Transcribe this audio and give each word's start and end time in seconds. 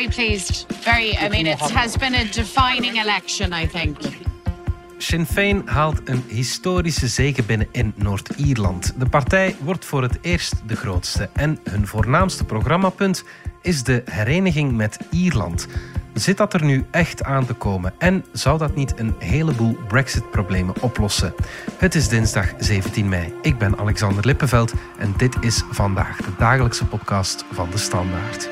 very 0.00 0.28
pleased. 0.28 0.66
Very, 0.68 1.16
I 1.16 1.28
mean, 1.28 1.46
it 1.46 1.58
has 1.58 1.96
been 1.96 2.14
a 2.14 2.24
defining 2.24 2.96
election, 2.96 3.52
I 3.52 3.66
think. 3.66 3.98
Sinn 4.98 5.26
Féin 5.26 5.62
haalt 5.64 6.00
een 6.04 6.24
historische 6.28 7.08
zege 7.08 7.42
binnen 7.42 7.68
in 7.72 7.92
Noord-Ierland. 7.96 8.94
De 8.98 9.08
partij 9.08 9.56
wordt 9.60 9.84
voor 9.84 10.02
het 10.02 10.18
eerst 10.20 10.54
de 10.66 10.76
grootste 10.76 11.28
en 11.32 11.58
hun 11.70 11.86
voornaamste 11.86 12.44
programmapunt 12.44 13.24
is 13.62 13.82
de 13.82 14.02
hereniging 14.10 14.72
met 14.72 14.98
Ierland. 15.10 15.66
Zit 16.14 16.36
dat 16.36 16.54
er 16.54 16.64
nu 16.64 16.84
echt 16.90 17.22
aan 17.22 17.46
te 17.46 17.54
komen 17.54 17.92
en 17.98 18.24
zou 18.32 18.58
dat 18.58 18.74
niet 18.74 18.98
een 18.98 19.14
heleboel 19.18 19.76
Brexit-problemen 19.88 20.74
oplossen? 20.80 21.34
Het 21.78 21.94
is 21.94 22.08
dinsdag 22.08 22.52
17 22.58 23.08
mei. 23.08 23.34
Ik 23.42 23.58
ben 23.58 23.78
Alexander 23.78 24.26
Lippenveld 24.26 24.72
en 24.98 25.14
dit 25.16 25.36
is 25.40 25.62
vandaag 25.70 26.16
de 26.16 26.32
dagelijkse 26.38 26.86
podcast 26.86 27.44
van 27.52 27.70
de 27.70 27.78
Standaard. 27.78 28.48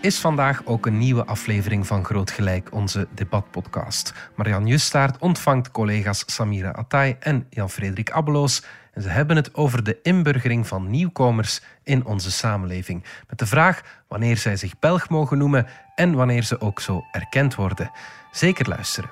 Is 0.00 0.18
vandaag 0.18 0.62
ook 0.64 0.86
een 0.86 0.98
nieuwe 0.98 1.24
aflevering 1.24 1.86
van 1.86 2.04
Groot 2.04 2.30
Gelijk, 2.30 2.72
onze 2.72 3.08
debatpodcast. 3.14 4.12
Marian 4.36 4.66
Justaert 4.66 5.18
ontvangt 5.18 5.70
collega's 5.70 6.22
Samira 6.26 6.70
Atay 6.70 7.16
en 7.20 7.46
Jan-Frederik 7.50 8.10
Abbeloos. 8.10 8.62
En 8.92 9.02
ze 9.02 9.08
hebben 9.08 9.36
het 9.36 9.54
over 9.54 9.84
de 9.84 9.98
inburgering 10.02 10.66
van 10.66 10.90
nieuwkomers 10.90 11.60
in 11.82 12.04
onze 12.04 12.30
samenleving. 12.30 13.04
Met 13.28 13.38
de 13.38 13.46
vraag 13.46 13.82
wanneer 14.08 14.36
zij 14.36 14.56
zich 14.56 14.78
Belg 14.78 15.08
mogen 15.08 15.38
noemen 15.38 15.66
en 15.94 16.14
wanneer 16.14 16.42
ze 16.42 16.60
ook 16.60 16.80
zo 16.80 17.04
erkend 17.12 17.54
worden. 17.54 17.90
Zeker 18.30 18.68
luisteren. 18.68 19.10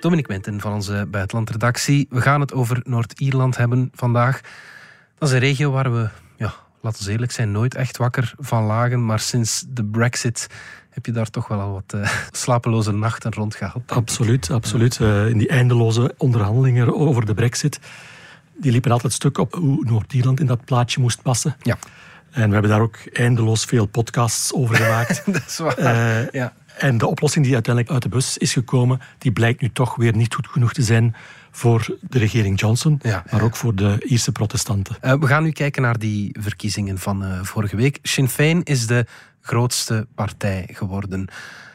Dominic 0.00 0.28
Minten 0.28 0.60
van 0.60 0.72
onze 0.72 1.06
buitenlandredactie. 1.10 2.06
We 2.10 2.20
gaan 2.20 2.40
het 2.40 2.52
over 2.52 2.80
Noord-Ierland 2.84 3.56
hebben 3.56 3.90
vandaag. 3.94 4.40
Dat 5.18 5.28
is 5.28 5.34
een 5.34 5.40
regio 5.40 5.70
waar 5.70 5.92
we 5.92 6.08
laten 6.86 7.04
we 7.04 7.12
eerlijk 7.12 7.32
zijn, 7.32 7.52
nooit 7.52 7.74
echt 7.74 7.96
wakker 7.96 8.34
van 8.38 8.64
lagen. 8.64 9.06
Maar 9.06 9.20
sinds 9.20 9.64
de 9.68 9.84
Brexit 9.84 10.46
heb 10.90 11.06
je 11.06 11.12
daar 11.12 11.30
toch 11.30 11.48
wel 11.48 11.60
al 11.60 11.72
wat 11.72 11.92
uh, 11.94 12.10
slapeloze 12.30 12.92
nachten 12.92 13.32
rond 13.32 13.54
gehad. 13.54 13.82
Absoluut, 13.86 14.50
absoluut. 14.50 14.98
Uh, 14.98 15.28
in 15.28 15.38
die 15.38 15.48
eindeloze 15.48 16.14
onderhandelingen 16.16 16.96
over 16.96 17.26
de 17.26 17.34
Brexit. 17.34 17.80
Die 18.56 18.72
liepen 18.72 18.90
altijd 18.90 19.12
stuk 19.12 19.38
op 19.38 19.54
hoe 19.54 19.84
Noord-Ierland 19.84 20.40
in 20.40 20.46
dat 20.46 20.64
plaatje 20.64 21.00
moest 21.00 21.22
passen. 21.22 21.56
Ja. 21.62 21.78
En 22.30 22.46
we 22.46 22.52
hebben 22.52 22.70
daar 22.70 22.80
ook 22.80 22.96
eindeloos 23.12 23.64
veel 23.64 23.86
podcasts 23.86 24.54
over 24.54 24.76
gemaakt. 24.76 25.22
dat 25.32 25.46
is 25.46 25.58
waar. 25.58 25.78
Uh, 25.78 26.30
ja. 26.30 26.52
En 26.78 26.98
de 26.98 27.06
oplossing 27.06 27.44
die 27.44 27.54
uiteindelijk 27.54 27.94
uit 27.94 28.02
de 28.02 28.08
bus 28.08 28.38
is 28.38 28.52
gekomen, 28.52 29.00
die 29.18 29.32
blijkt 29.32 29.60
nu 29.60 29.70
toch 29.72 29.96
weer 29.96 30.16
niet 30.16 30.34
goed 30.34 30.46
genoeg 30.46 30.72
te 30.72 30.82
zijn 30.82 31.14
voor 31.56 31.96
de 32.00 32.18
regering 32.18 32.60
Johnson, 32.60 32.98
ja, 33.02 33.24
maar 33.30 33.42
ook 33.42 33.56
voor 33.56 33.74
de 33.74 34.04
Ierse 34.06 34.32
protestanten. 34.32 34.96
Uh, 35.04 35.14
we 35.14 35.26
gaan 35.26 35.42
nu 35.42 35.50
kijken 35.50 35.82
naar 35.82 35.98
die 35.98 36.36
verkiezingen 36.40 36.98
van 36.98 37.24
uh, 37.24 37.42
vorige 37.42 37.76
week. 37.76 37.98
Sinn 38.02 38.28
Féin 38.28 38.62
is 38.62 38.86
de 38.86 39.06
grootste 39.40 40.06
partij 40.14 40.68
geworden. 40.72 41.28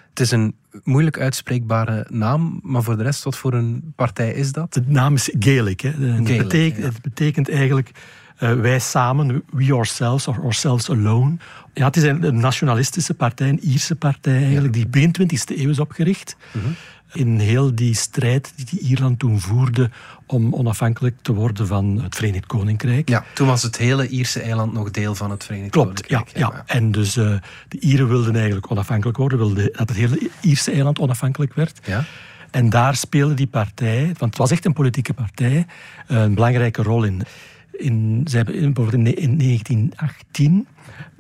Het 0.10 0.20
is 0.20 0.32
een 0.32 0.56
moeilijk 0.84 1.20
uitspreekbare 1.20 2.08
naam, 2.10 2.60
maar 2.64 2.84
voor 2.84 2.98
de 2.98 3.04
rest, 3.04 3.24
wat 3.24 3.38
voor 3.38 3.54
een 3.54 3.94
partij 3.96 4.32
is 4.32 4.52
dat? 4.52 4.74
De 4.74 4.84
naam 4.86 5.14
is 5.14 5.34
Gaelic. 5.40 5.80
Hè. 5.80 5.92
Gaelic 5.92 6.28
het, 6.28 6.38
betekent, 6.38 6.84
ja. 6.84 6.92
het 6.92 7.02
betekent 7.02 7.50
eigenlijk 7.50 7.92
uh, 8.44 8.54
wij 8.54 8.80
samen, 8.80 9.44
we 9.52 9.74
ourselves 9.74 10.28
or 10.28 10.42
ourselves 10.42 10.90
alone. 10.90 11.38
Ja, 11.74 11.86
het 11.86 11.98
is 11.98 12.04
een 12.04 12.40
nationalistische 12.40 13.14
partij, 13.14 13.50
een 13.50 13.60
Ierse 13.60 13.96
partij 13.96 14.38
eigenlijk, 14.44 14.76
ja. 14.76 14.82
die 14.82 14.88
begin 14.88 15.40
20e 15.40 15.60
eeuw 15.60 15.70
is 15.70 15.80
opgericht. 15.80 16.36
-huh 16.52 16.62
in 17.14 17.40
heel 17.40 17.76
die 17.76 17.96
strijd 17.96 18.54
die 18.70 18.80
Ierland 18.80 19.20
toen 19.20 19.40
voerde 19.40 19.90
om 20.26 20.54
onafhankelijk 20.54 21.16
te 21.22 21.34
worden 21.34 21.68
van 21.68 22.02
het 22.04 22.16
Verenigd 22.16 22.46
Koninkrijk. 22.46 23.10
Ja, 23.10 23.24
toen 23.34 23.48
was 23.48 23.64
het 23.64 23.78
hele 23.78 24.08
Ierse 24.08 24.42
eiland 24.42 24.74
nog 24.74 24.92
deel 24.92 25.16
van 25.16 25.32
het 25.32 25.44
Verenigd 25.44 25.72
Klopt, 25.72 26.08
Koninkrijk. 26.08 26.38
Ja, 26.38 26.52
ja. 26.56 26.64
En 26.66 26.92
dus 26.92 27.18
uh, 27.18 27.36
de 27.68 27.80
Ieren 27.80 28.08
wilden 28.08 28.36
eigenlijk 28.36 28.72
onafhankelijk 28.72 29.18
worden, 29.18 29.38
wilden 29.38 29.70
dat 29.72 29.90
het 29.90 29.98
hele 29.98 30.30
Ierse 30.42 30.72
eiland 30.72 31.00
onafhankelijk 31.00 31.54
werd. 31.54 31.80
Ja. 31.86 32.04
En 32.52 32.70
daar 32.70 32.96
speelde 32.96 33.34
die 33.34 33.48
partij, 33.48 34.06
want 34.06 34.20
het 34.20 34.38
was 34.38 34.52
echt 34.52 34.66
een 34.66 34.74
politieke 34.74 35.14
partij, 35.14 35.66
een 36.08 36.34
belangrijke 36.34 36.84
rol 36.84 37.04
in. 37.04 37.22
In, 37.72 38.22
ze 38.30 38.36
hebben 38.36 38.74
bijvoorbeeld 38.74 39.18
in 39.18 39.38
1918, 39.38 40.68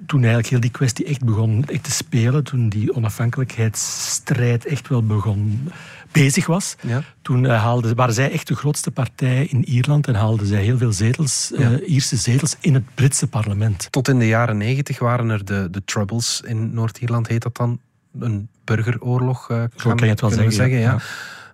toen 0.05 0.19
eigenlijk 0.19 0.49
heel 0.49 0.59
die 0.59 0.71
kwestie 0.71 1.05
echt 1.05 1.25
begon 1.25 1.65
echt 1.67 1.83
te 1.83 1.91
spelen, 1.91 2.43
toen 2.43 2.69
die 2.69 2.95
onafhankelijkheidsstrijd 2.95 4.65
echt 4.65 4.87
wel 4.87 5.05
begon 5.05 5.69
bezig 6.11 6.45
was, 6.45 6.75
ja. 6.81 7.03
toen 7.21 7.43
uh, 7.43 7.63
haalden, 7.63 7.95
waren 7.95 8.13
zij 8.13 8.31
echt 8.31 8.47
de 8.47 8.55
grootste 8.55 8.91
partij 8.91 9.45
in 9.45 9.65
Ierland 9.65 10.07
en 10.07 10.15
haalden 10.15 10.47
zij 10.47 10.63
heel 10.63 10.77
veel 10.77 10.91
zetels, 10.91 11.51
ja. 11.57 11.71
uh, 11.71 11.89
Ierse 11.89 12.15
zetels 12.15 12.55
in 12.59 12.73
het 12.73 12.83
Britse 12.95 13.27
parlement. 13.27 13.87
Tot 13.91 14.07
in 14.07 14.19
de 14.19 14.27
jaren 14.27 14.57
negentig 14.57 14.99
waren 14.99 15.29
er 15.29 15.45
de, 15.45 15.67
de 15.71 15.83
Troubles 15.85 16.41
in 16.45 16.73
Noord-Ierland, 16.73 17.27
heet 17.27 17.41
dat 17.41 17.55
dan? 17.57 17.79
Een 18.19 18.47
burgeroorlog, 18.63 19.49
uh, 19.49 19.63
kan 19.75 19.95
je 19.97 20.05
het 20.05 20.21
wel 20.21 20.29
zeggen. 20.29 20.51
zeggen 20.51 20.79
ja. 20.79 20.91
ja. 20.91 20.99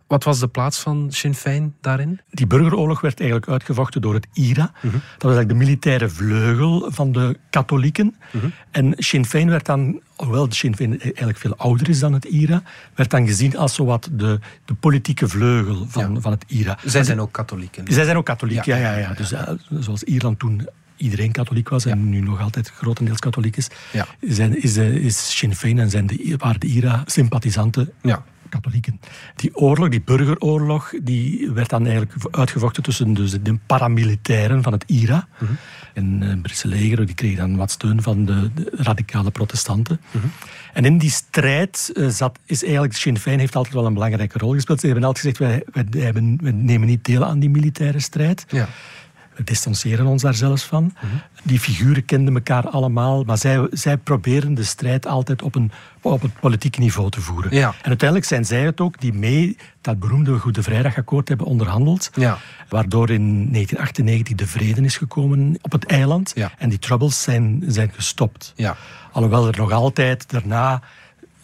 Wat 0.07 0.23
was 0.23 0.39
de 0.39 0.47
plaats 0.47 0.79
van 0.79 1.07
Sinn 1.09 1.33
Féin 1.33 1.75
daarin? 1.81 2.19
Die 2.29 2.47
burgeroorlog 2.47 3.01
werd 3.01 3.19
eigenlijk 3.19 3.49
uitgevochten 3.49 4.01
door 4.01 4.13
het 4.13 4.27
IRA. 4.33 4.71
Uh 4.75 4.81
-huh. 4.81 4.91
Dat 4.91 5.01
was 5.21 5.35
eigenlijk 5.35 5.49
de 5.49 5.65
militaire 5.65 6.09
vleugel 6.09 6.91
van 6.91 7.11
de 7.11 7.37
katholieken. 7.49 8.15
Uh 8.31 8.41
-huh. 8.41 8.51
En 8.71 8.93
Sinn 8.97 9.25
Féin 9.25 9.49
werd 9.49 9.65
dan, 9.65 10.01
hoewel 10.15 10.51
Sinn 10.51 10.75
Féin 10.75 11.01
eigenlijk 11.01 11.37
veel 11.37 11.55
ouder 11.57 11.89
is 11.89 11.99
dan 11.99 12.13
het 12.13 12.25
IRA, 12.25 12.63
werd 12.95 13.09
dan 13.09 13.27
gezien 13.27 13.57
als 13.57 13.73
zowat 13.73 14.09
de, 14.11 14.39
de 14.65 14.73
politieke 14.73 15.27
vleugel 15.27 15.85
van, 15.87 16.13
ja. 16.13 16.19
van 16.19 16.31
het 16.31 16.43
IRA. 16.47 16.77
Zij 16.85 17.03
zijn 17.03 17.21
ook 17.21 17.31
katholieken. 17.31 17.85
Zij 17.87 18.03
zijn 18.03 18.17
ook 18.17 18.25
katholiek, 18.25 18.65
ja. 18.65 18.75
ja, 18.75 18.91
ja, 18.91 18.97
ja. 18.97 19.13
Dus 19.13 19.31
uh, 19.31 19.41
zoals 19.69 20.03
Ierland 20.03 20.39
toen 20.39 20.67
iedereen 20.97 21.31
katholiek 21.31 21.69
was 21.69 21.85
en 21.85 22.09
nu 22.09 22.19
nog 22.19 22.41
altijd 22.41 22.69
grotendeels 22.69 23.19
katholiek 23.19 23.57
is, 23.57 23.67
ja. 23.91 24.05
zijn, 24.21 24.63
is, 24.63 24.77
is 24.77 25.37
Sinn 25.37 25.55
Féin 25.55 25.79
en 25.79 25.89
zijn 25.89 26.07
de, 26.07 26.35
waren 26.37 26.59
de 26.59 26.67
IRA-sympathisanten 26.67 27.91
ja 28.01 28.23
katholieken. 28.49 28.99
Die 29.35 29.55
oorlog, 29.55 29.89
die 29.89 30.01
burgeroorlog, 30.01 30.93
die 31.01 31.51
werd 31.51 31.69
dan 31.69 31.85
eigenlijk 31.85 32.13
uitgevochten 32.31 32.83
tussen 32.83 33.13
dus 33.13 33.31
de 33.31 33.59
paramilitairen 33.65 34.63
van 34.63 34.73
het 34.73 34.83
IRA. 34.87 35.27
Uh 35.33 35.49
-huh. 35.49 35.57
En 35.93 36.21
het 36.21 36.41
Britse 36.41 36.67
leger 36.67 37.05
die 37.05 37.15
kreeg 37.15 37.37
dan 37.37 37.55
wat 37.55 37.71
steun 37.71 38.01
van 38.01 38.25
de, 38.25 38.49
de 38.53 38.71
radicale 38.71 39.31
protestanten. 39.31 39.99
Uh 40.11 40.21
-huh. 40.21 40.31
En 40.73 40.85
in 40.85 40.97
die 40.97 41.09
strijd 41.09 41.91
uh, 41.93 42.07
zat, 42.07 42.39
is 42.45 42.63
eigenlijk, 42.63 42.93
Sinn 42.93 43.17
Féin 43.17 43.39
heeft 43.39 43.55
altijd 43.55 43.73
wel 43.73 43.85
een 43.85 43.93
belangrijke 43.93 44.37
rol 44.37 44.53
gespeeld. 44.53 44.79
Ze 44.79 44.85
hebben 44.85 45.03
altijd 45.03 45.25
gezegd, 45.25 45.63
wij, 45.73 46.11
wij 46.11 46.21
nemen 46.51 46.87
niet 46.87 47.05
deel 47.05 47.25
aan 47.25 47.39
die 47.39 47.49
militaire 47.49 47.99
strijd. 47.99 48.45
Ja. 48.49 48.67
We 49.37 49.43
distancieren 49.43 50.05
ons 50.05 50.21
daar 50.21 50.33
zelfs 50.33 50.63
van. 50.63 50.93
Die 51.43 51.59
figuren 51.59 52.05
kenden 52.05 52.33
elkaar 52.33 52.67
allemaal, 52.67 53.23
maar 53.23 53.37
zij, 53.37 53.67
zij 53.71 53.97
proberen 53.97 54.53
de 54.53 54.63
strijd 54.63 55.07
altijd 55.07 55.41
op, 55.41 55.55
een, 55.55 55.71
op 56.01 56.21
het 56.21 56.39
politieke 56.39 56.79
niveau 56.79 57.09
te 57.09 57.21
voeren. 57.21 57.55
Ja. 57.55 57.67
En 57.67 57.87
uiteindelijk 57.87 58.27
zijn 58.27 58.45
zij 58.45 58.61
het 58.61 58.81
ook 58.81 58.99
die 58.99 59.13
mee 59.13 59.57
dat 59.81 59.99
beroemde 59.99 60.39
Goede 60.39 60.63
Vrijdagakkoord 60.63 61.27
hebben 61.27 61.47
onderhandeld, 61.47 62.09
ja. 62.13 62.37
waardoor 62.69 63.09
in 63.09 63.51
1998 63.51 64.35
de 64.35 64.47
vrede 64.47 64.81
is 64.81 64.97
gekomen 64.97 65.57
op 65.61 65.71
het 65.71 65.85
eiland 65.85 66.31
ja. 66.35 66.51
en 66.57 66.69
die 66.69 66.79
troubles 66.79 67.21
zijn, 67.21 67.63
zijn 67.67 67.91
gestopt. 67.93 68.53
Ja. 68.55 68.75
Alhoewel 69.11 69.47
er 69.47 69.57
nog 69.57 69.71
altijd 69.71 70.29
daarna 70.29 70.81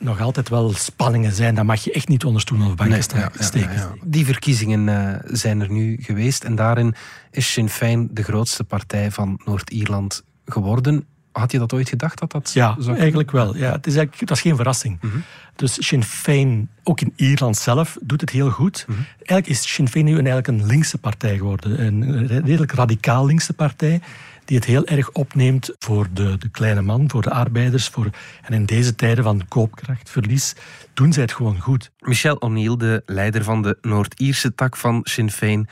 nog 0.04 0.22
altijd 0.22 0.50
wel 0.50 0.74
spanningen 0.74 1.32
zijn. 1.32 1.56
Dat 1.56 1.66
mag 1.66 1.84
je 1.84 1.92
echt 1.92 2.08
niet 2.08 2.26
onder 2.26 2.42
stoel 2.42 2.66
of 2.66 2.76
bank 2.76 2.90
nee, 2.90 3.02
steken. 3.02 3.32
Ja, 3.40 3.60
ja, 3.60 3.72
ja, 3.72 3.94
Die 4.04 4.26
verkiezingen 4.26 4.88
uh, 4.88 5.32
zijn 5.36 5.62
er 5.62 5.72
nu 5.72 5.98
geweest 6.02 6.44
en 6.44 6.56
daarin 6.56 6.96
is 7.32 7.52
Sinn 7.52 7.70
Féin 7.70 8.08
de 8.12 8.24
grootste 8.24 8.64
partij 8.64 9.12
van 9.12 9.42
Noord-Ierland 9.46 10.24
geworden. 10.46 11.06
Had 11.32 11.52
je 11.52 11.60
dat 11.60 11.74
ooit 11.74 11.90
gedacht 11.90 12.20
dat 12.20 12.32
dat 12.32 12.52
ja, 12.54 12.76
zou 12.80 12.98
eigenlijk 12.98 13.32
wel. 13.32 13.58
Ja, 13.58 13.72
het 13.72 13.88
is 13.88 13.96
eigenlijk, 13.96 14.28
dat 14.28 14.38
is 14.38 14.44
geen 14.44 14.56
verrassing. 14.56 14.98
Mm 15.02 15.10
-hmm. 15.10 15.24
Dus 15.56 15.88
Sinn 15.88 16.04
Féin, 16.04 16.70
ook 16.84 17.02
in 17.02 17.14
Ierland 17.16 17.58
zelf, 17.58 17.98
doet 18.02 18.22
het 18.22 18.30
heel 18.30 18.50
goed. 18.50 18.86
Mm 18.88 18.96
-hmm. 18.96 19.06
Eigenlijk 19.16 19.48
is 19.48 19.74
Sinn 19.74 19.88
Féin 19.88 20.06
nu 20.06 20.14
eigenlijk 20.14 20.48
een 20.48 20.66
linkse 20.66 20.98
partij 20.98 21.38
geworden. 21.38 21.86
Een 21.86 22.28
redelijk 22.28 22.72
radicaal 22.72 23.26
linkse 23.26 23.54
partij 23.54 24.02
die 24.46 24.58
het 24.58 24.66
heel 24.66 24.86
erg 24.86 25.12
opneemt 25.12 25.76
voor 25.80 26.08
de, 26.14 26.38
de 26.38 26.50
kleine 26.50 26.82
man, 26.82 27.10
voor 27.10 27.22
de 27.22 27.30
arbeiders. 27.30 27.88
Voor, 27.88 28.10
en 28.42 28.54
in 28.54 28.66
deze 28.66 28.96
tijden 28.96 29.24
van 29.24 29.48
koopkrachtverlies 29.48 30.56
doen 30.94 31.14
zij 31.14 31.24
het 31.24 31.32
gewoon 31.32 31.60
goed. 31.60 31.92
Michel 32.00 32.36
O'Neill, 32.36 32.78
de 32.78 33.02
leider 33.06 33.44
van 33.44 33.62
de 33.62 33.78
Noord-Ierse 33.82 34.56
tak 34.56 34.76
van 34.76 35.00
Sinn 35.04 35.32
Féin, 35.32 35.68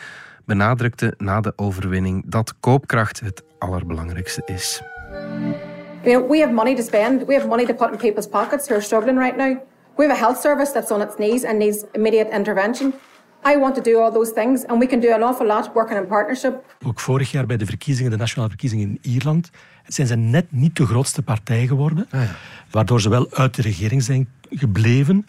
benadrukte 0.46 1.14
na 1.18 1.42
de 1.42 1.54
overwinning 1.56 2.24
dat 2.26 2.54
koopkracht 2.60 3.20
het 3.20 3.44
allerbelangrijkste 3.58 4.42
is. 4.46 4.82
You 6.04 6.18
know, 6.18 6.30
we 6.30 6.40
have 6.40 6.54
money 6.54 6.76
to 6.76 6.84
spend. 6.84 7.26
We 7.26 7.34
have 7.34 7.48
money 7.48 7.66
to 7.66 7.74
put 7.74 7.92
in 7.92 7.98
people's 7.98 8.28
pockets 8.28 8.68
who 8.68 8.76
are 8.76 8.84
struggling 8.84 9.18
right 9.18 9.38
now. 9.38 9.58
We 9.98 10.08
have 10.08 10.16
a 10.18 10.20
health 10.20 10.42
service 10.42 10.72
that's 10.72 10.92
on 10.92 11.02
its 11.02 11.16
knees 11.18 11.46
and 11.46 11.58
needs 11.58 11.84
immediate 11.92 12.36
intervention. 12.36 12.94
I 13.44 13.58
want 13.58 13.76
to 13.76 13.82
do 13.82 14.00
all 14.00 14.12
those 14.12 14.32
things 14.32 14.66
and 14.66 14.80
we 14.80 14.88
can 14.88 15.00
do 15.00 15.14
an 15.14 15.24
awful 15.24 15.46
lot 15.46 15.74
working 15.74 15.98
in 15.98 16.08
partnership. 16.08 16.54
Ook 16.86 17.00
vorig 17.00 17.32
jaar 17.32 17.46
bij 17.46 17.58
de 17.58 17.66
verkiezingen, 17.66 18.12
de 18.12 18.18
nationale 18.18 18.50
verkiezingen 18.50 18.88
in 18.88 18.98
Ierland, 19.02 19.50
zijn 19.88 20.08
ze 20.08 20.16
net 20.16 20.46
niet 20.52 20.76
de 20.76 20.86
grootste 20.86 21.22
partij 21.22 21.68
geworden. 21.68 22.08
Ah, 22.12 22.22
ja. 22.22 22.36
Waardoor 22.72 23.02
ze 23.02 23.10
wel 23.10 23.28
uit 23.32 23.56
de 23.56 23.62
regering 23.62 24.04
zijn 24.04 24.28
gebleven. 24.50 25.26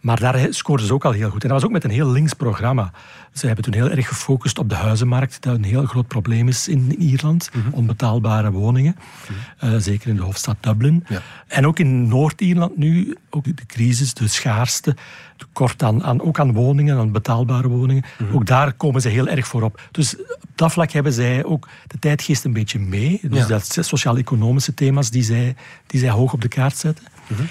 Maar 0.00 0.20
daar 0.20 0.46
scoorden 0.50 0.86
ze 0.86 0.92
ook 0.92 1.04
al 1.04 1.12
heel 1.12 1.30
goed. 1.30 1.42
En 1.42 1.48
dat 1.48 1.56
was 1.58 1.66
ook 1.66 1.74
met 1.74 1.84
een 1.84 1.90
heel 1.90 2.10
links 2.10 2.34
programma. 2.34 2.92
Ze 3.32 3.46
hebben 3.46 3.64
toen 3.64 3.74
heel 3.74 3.90
erg 3.90 4.08
gefocust 4.08 4.58
op 4.58 4.68
de 4.68 4.74
huizenmarkt, 4.74 5.42
dat 5.42 5.54
een 5.54 5.64
heel 5.64 5.86
groot 5.86 6.06
probleem 6.06 6.48
is 6.48 6.68
in 6.68 7.02
Ierland. 7.02 7.50
Onbetaalbare 7.70 8.50
woningen. 8.50 8.96
Eh, 9.58 9.74
zeker 9.76 10.08
in 10.08 10.16
de 10.16 10.22
hoofdstad 10.22 10.56
Dublin. 10.60 11.04
Ja. 11.08 11.20
En 11.46 11.66
ook 11.66 11.78
in 11.78 12.08
Noord-Ierland 12.08 12.76
nu, 12.76 13.16
ook 13.30 13.44
de 13.44 13.66
crisis, 13.66 14.14
de 14.14 14.28
schaarste, 14.28 14.96
tekort 15.36 15.82
aan, 15.82 16.04
aan, 16.04 16.20
ook 16.20 16.38
aan 16.38 16.52
woningen, 16.52 16.98
aan 16.98 17.12
betaalbare 17.12 17.68
woningen. 17.68 18.04
Ook 18.32 18.46
daar 18.46 18.72
komen 18.72 19.00
ze 19.00 19.08
heel 19.08 19.28
erg 19.28 19.46
voor 19.46 19.62
op. 19.62 19.80
Dus 19.90 20.16
dat 20.60 20.72
vlak 20.72 20.90
hebben 20.90 21.12
zij 21.12 21.44
ook 21.44 21.68
de 21.86 21.98
tijdgeest 21.98 22.44
een 22.44 22.52
beetje 22.52 22.78
mee. 22.78 23.18
Dus 23.22 23.38
Ja. 23.38 23.46
dat 23.46 23.66
zijn 23.66 23.84
sociaal-economische 23.84 24.74
thema's 24.74 25.10
die 25.10 25.22
zij, 25.22 25.54
die 25.86 26.00
zij 26.00 26.10
hoog 26.10 26.32
op 26.32 26.40
de 26.40 26.48
kaart 26.48 26.76
zetten. 26.76 27.04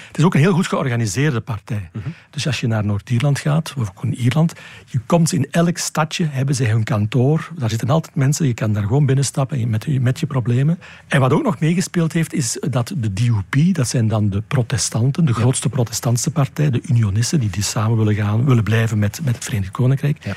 Het 0.06 0.18
is 0.18 0.24
ook 0.24 0.34
een 0.34 0.40
heel 0.40 0.52
goed 0.52 0.66
georganiseerde 0.66 1.40
partij. 1.40 1.90
Dus 2.30 2.46
als 2.46 2.60
je 2.60 2.66
naar 2.66 2.84
Noord-Ierland 2.84 3.38
gaat, 3.38 3.74
of 3.78 3.88
ook 3.88 4.04
in 4.04 4.14
Ierland, 4.14 4.52
je 4.86 5.00
komt 5.06 5.32
in 5.32 5.46
elk 5.50 5.78
stadje, 5.78 6.26
hebben 6.30 6.54
zij 6.54 6.70
hun 6.70 6.84
kantoor. 6.84 7.50
Daar 7.58 7.70
zitten 7.70 7.90
altijd 7.90 8.14
mensen, 8.14 8.46
je 8.46 8.54
kan 8.54 8.72
daar 8.72 8.82
gewoon 8.82 9.06
binnenstappen 9.06 9.60
en 9.60 9.70
met, 9.70 9.84
je- 9.84 10.00
met 10.00 10.20
je 10.20 10.26
problemen. 10.26 10.78
En 11.08 11.20
wat 11.20 11.32
ook 11.32 11.42
nog 11.42 11.60
meegespeeld 11.60 12.12
heeft, 12.12 12.32
is 12.32 12.58
dat 12.70 12.92
de 12.96 13.12
DUP, 13.12 13.74
dat 13.74 13.88
zijn 13.88 14.08
dan 14.08 14.28
de 14.30 14.42
protestanten, 14.48 15.24
de 15.24 15.34
grootste 15.34 15.68
protestantse 15.68 16.30
partij, 16.30 16.70
de 16.70 16.80
unionisten, 16.88 17.40
die, 17.40 17.50
die 17.50 17.62
samen 17.62 17.96
willen 17.96 18.14
gaan, 18.14 18.44
willen 18.44 18.64
blijven 18.64 18.98
met, 18.98 19.20
met 19.24 19.34
het 19.34 19.44
Verenigd 19.44 19.70
Koninkrijk. 19.70 20.24
Ja. 20.24 20.34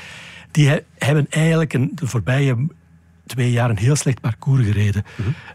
Die 0.54 0.68
he- 0.68 0.84
hebben 0.98 1.26
eigenlijk 1.30 1.72
in 1.72 1.90
de 1.94 2.06
voorbije 2.06 2.66
twee 3.26 3.50
jaar 3.50 3.70
een 3.70 3.78
heel 3.78 3.96
slecht 3.96 4.20
parcours 4.20 4.66
gereden. 4.66 5.04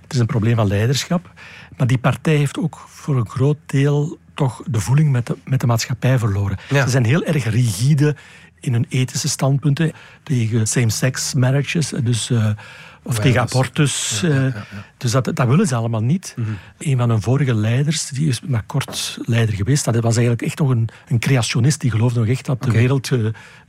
Het 0.01 0.13
is 0.13 0.19
een 0.19 0.25
probleem 0.25 0.55
van 0.55 0.67
leiderschap. 0.67 1.31
Maar 1.77 1.87
die 1.87 1.97
partij 1.97 2.35
heeft 2.35 2.57
ook 2.59 2.83
voor 2.87 3.17
een 3.17 3.29
groot 3.29 3.57
deel 3.65 4.17
toch 4.33 4.61
de 4.65 4.79
voeling 4.79 5.11
met 5.11 5.25
de, 5.25 5.37
met 5.45 5.59
de 5.59 5.67
maatschappij 5.67 6.19
verloren. 6.19 6.57
Ja. 6.69 6.83
Ze 6.83 6.89
zijn 6.89 7.05
heel 7.05 7.23
erg 7.23 7.43
rigide 7.49 8.15
in 8.59 8.73
hun 8.73 8.85
ethische 8.89 9.27
standpunten 9.29 9.91
tegen 10.23 10.67
same-sex 10.67 11.33
marriages, 11.33 11.89
dus, 12.03 12.29
eh, 12.29 12.50
of 13.03 13.15
Ja, 13.15 13.21
tegen 13.21 13.41
abortus. 13.41 14.23
eh, 14.23 14.45
Dus 14.97 15.11
dat, 15.11 15.25
dat 15.33 15.47
willen 15.47 15.67
ze 15.67 15.75
allemaal 15.75 16.03
niet. 16.03 16.33
Mhm. 16.38 16.50
Een 16.77 16.97
van 16.97 17.09
hun 17.09 17.21
vorige 17.21 17.53
leiders, 17.53 18.09
die 18.09 18.27
is 18.27 18.41
maar 18.41 18.63
kort 18.63 19.17
leider 19.21 19.56
geweest, 19.56 19.85
dat 19.85 19.95
was 19.95 20.13
eigenlijk 20.17 20.41
echt 20.41 20.59
nog 20.59 20.69
een, 20.69 20.89
een 21.07 21.19
creationist. 21.19 21.81
Die 21.81 21.91
geloofde 21.91 22.19
nog 22.19 22.27
echt 22.29 22.45
dat 22.45 22.63
de 22.63 22.71
wereld 22.71 23.11
eh, 23.11 23.19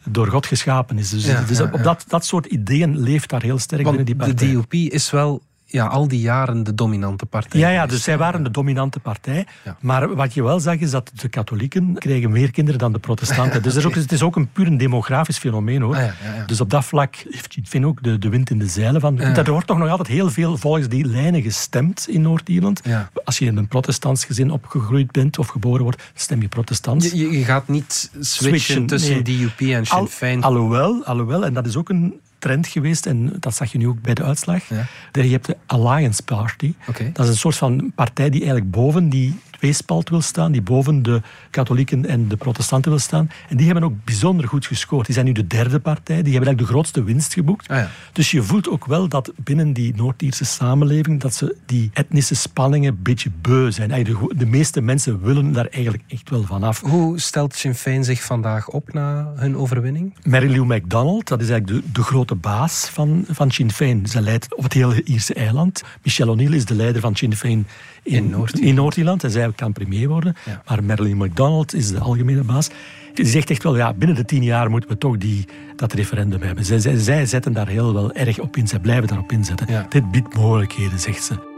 door 0.08 0.26
God 0.26 0.46
geschapen 0.46 0.98
is. 0.98 1.10
Dus, 1.10 1.46
dus 1.46 1.60
op. 1.60 1.80
Dat, 1.82 2.04
dat 2.08 2.24
soort 2.24 2.46
ideeën 2.46 2.98
leeft 2.98 3.28
daar 3.30 3.42
heel 3.42 3.58
sterk 3.58 3.82
binnen 3.84 4.04
die 4.04 4.16
de 4.16 4.24
partij. 4.24 4.48
DUP 4.48 4.72
is 4.72 5.10
wel 5.10 5.42
ja, 5.70 5.86
al 5.86 6.08
die 6.08 6.20
jaren 6.20 6.62
de 6.62 6.74
dominante 6.74 7.26
partij. 7.26 7.60
Ja, 7.60 7.68
ja, 7.68 7.86
dus 7.86 8.02
zij 8.02 8.18
waren 8.18 8.42
de 8.42 8.50
dominante 8.50 9.00
partij. 9.00 9.46
Ja. 9.64 9.76
Maar 9.80 10.14
wat 10.14 10.34
je 10.34 10.42
wel 10.42 10.60
zag 10.60 10.76
is 10.76 10.90
dat 10.90 11.10
de 11.14 11.28
katholieken 11.28 11.94
krijgen 11.94 12.30
meer 12.30 12.50
kinderen 12.50 12.80
dan 12.80 12.92
de 12.92 12.98
protestanten. 12.98 13.62
Dus 13.62 13.74
is 13.74 13.86
ook, 13.86 13.94
het 14.04 14.12
is 14.12 14.22
ook 14.22 14.36
een 14.36 14.48
puur 14.52 14.66
een 14.66 14.76
demografisch 14.78 15.38
fenomeen 15.38 15.82
hoor. 15.82 15.94
Ah, 15.94 16.00
ja, 16.00 16.14
ja, 16.24 16.34
ja. 16.34 16.44
Dus 16.44 16.60
op 16.60 16.70
dat 16.70 16.84
vlak 16.84 17.14
heeft 17.30 17.56
Féin 17.64 17.86
ook 17.86 18.02
de, 18.02 18.18
de 18.18 18.28
wind 18.28 18.50
in 18.50 18.58
de 18.58 18.66
zeilen 18.66 19.00
van. 19.00 19.18
Er 19.20 19.50
wordt 19.50 19.66
toch 19.66 19.78
nog 19.78 19.88
altijd 19.88 20.08
heel 20.08 20.30
veel 20.30 20.56
volgens 20.56 20.88
die 20.88 21.04
lijnen 21.06 21.42
gestemd 21.42 22.08
in 22.08 22.22
Noord-Ierland. 22.22 22.82
Als 23.24 23.38
je 23.38 23.44
in 23.44 23.56
een 23.56 23.68
protestants 23.68 24.24
gezin 24.24 24.50
opgegroeid 24.50 25.10
bent 25.12 25.38
of 25.38 25.46
geboren 25.46 25.82
wordt, 25.82 26.02
stem 26.14 26.40
je 26.40 26.48
protestants. 26.48 27.10
Je, 27.10 27.44
gaat 27.44 27.68
niet 27.68 28.10
switchen, 28.20 28.60
Switchen, 28.60 28.86
tussen 28.86 29.12
nee. 29.12 29.22
DUP 29.22 29.60
en 29.60 29.86
Sinn 29.86 29.98
Al- 29.98 30.06
Féin. 30.06 30.42
alhoewel, 30.42 31.04
alhoewel, 31.04 31.44
en 31.44 31.54
dat 31.54 31.66
is 31.66 31.76
ook 31.76 31.88
een 31.88 32.20
trend 32.40 32.66
geweest, 32.66 33.06
en 33.06 33.36
dat 33.40 33.54
zag 33.54 33.72
je 33.72 33.78
nu 33.78 33.88
ook 33.88 34.00
bij 34.00 34.14
de 34.14 34.22
uitslag. 34.22 34.68
Ja. 34.68 34.86
Je 35.12 35.30
hebt 35.30 35.46
de 35.46 35.56
Alliance 35.66 36.22
Party. 36.22 36.74
Dat 37.12 37.24
is 37.24 37.30
een 37.30 37.38
soort 37.38 37.56
van 37.56 37.92
partij 37.94 38.30
die 38.30 38.40
eigenlijk 38.40 38.70
boven 38.70 39.08
die 39.08 39.38
tweespalt 39.60 40.08
wil 40.08 40.20
staan, 40.20 40.52
die 40.52 40.62
boven 40.62 41.02
de 41.02 41.20
katholieken 41.50 42.06
en 42.06 42.28
de 42.28 42.36
protestanten 42.36 42.90
wil 42.90 43.00
staan. 43.00 43.30
En 43.48 43.56
die 43.56 43.66
hebben 43.66 43.84
ook 43.84 44.04
bijzonder 44.04 44.48
goed 44.48 44.66
gescoord. 44.66 45.04
Die 45.06 45.14
zijn 45.14 45.26
nu 45.26 45.32
de 45.32 45.46
derde 45.46 45.80
partij, 45.80 46.22
die 46.22 46.32
hebben 46.32 46.32
eigenlijk 46.32 46.58
de 46.58 46.64
grootste 46.72 47.02
winst 47.04 47.32
geboekt. 47.32 47.68
Ah, 47.68 47.76
ja. 47.76 47.90
Dus 48.12 48.30
je 48.30 48.42
voelt 48.42 48.68
ook 48.68 48.86
wel 48.86 49.08
dat 49.08 49.32
binnen 49.36 49.72
die 49.72 49.94
Noord-Ierse 49.96 50.44
samenleving 50.44 51.20
dat 51.20 51.34
ze 51.34 51.56
die 51.66 51.90
etnische 51.92 52.34
spanningen 52.34 52.92
een 52.92 53.02
beetje 53.02 53.30
beu 53.40 53.70
zijn. 53.70 53.90
Eigenlijk 53.90 54.28
De, 54.28 54.36
de 54.36 54.46
meeste 54.46 54.80
mensen 54.80 55.22
willen 55.22 55.52
daar 55.52 55.66
eigenlijk 55.66 56.04
echt 56.08 56.30
wel 56.30 56.42
vanaf. 56.42 56.80
Hoe 56.80 57.20
stelt 57.20 57.54
Sinn 57.54 57.74
Féin 57.74 58.04
zich 58.04 58.22
vandaag 58.22 58.68
op 58.68 58.92
na 58.92 59.32
hun 59.36 59.56
overwinning? 59.56 60.14
Mary 60.24 60.50
Lou 60.56 60.66
MacDonald, 60.66 61.28
dat 61.28 61.40
is 61.40 61.48
eigenlijk 61.48 61.84
de, 61.84 61.92
de 61.92 62.02
grote 62.02 62.34
baas 62.34 62.88
van, 62.92 63.24
van 63.30 63.50
Sinn 63.50 63.72
Féin. 63.72 64.06
Ze 64.06 64.20
leidt 64.20 64.56
op 64.56 64.62
het 64.62 64.72
hele 64.72 65.02
Ierse 65.02 65.34
eiland. 65.34 65.82
Michelle 66.02 66.30
O'Neill 66.30 66.52
is 66.54 66.64
de 66.64 66.74
leider 66.74 67.00
van 67.00 67.16
Sinn 67.16 67.36
Féin 67.36 67.66
in, 68.02 68.14
In 68.14 68.30
Noord-Ierland. 68.30 68.76
Noord-Ierland. 68.76 69.24
en 69.24 69.30
zij 69.30 69.49
kan 69.54 69.72
premier 69.72 70.08
worden. 70.08 70.36
Ja. 70.44 70.62
Maar 70.66 70.84
Marilyn 70.84 71.16
MacDonald 71.16 71.74
is 71.74 71.90
de 71.90 71.98
algemene 71.98 72.42
baas. 72.42 72.68
Die 73.14 73.26
zegt 73.26 73.50
echt 73.50 73.62
wel, 73.62 73.76
ja, 73.76 73.92
binnen 73.92 74.16
de 74.16 74.24
tien 74.24 74.42
jaar 74.42 74.70
moeten 74.70 74.90
we 74.90 74.98
toch 74.98 75.16
die, 75.16 75.44
dat 75.76 75.92
referendum 75.92 76.42
hebben. 76.42 76.64
Zij, 76.64 76.78
zij, 76.78 76.96
zij 76.96 77.26
zetten 77.26 77.52
daar 77.52 77.68
heel 77.68 77.92
wel 77.94 78.12
erg 78.12 78.38
op 78.38 78.56
in. 78.56 78.68
Zij 78.68 78.78
blijven 78.78 79.08
daarop 79.08 79.32
inzetten. 79.32 79.66
Ja. 79.70 79.86
Dit 79.88 80.10
biedt 80.10 80.34
mogelijkheden, 80.34 80.98
zegt 80.98 81.24
ze. 81.24 81.48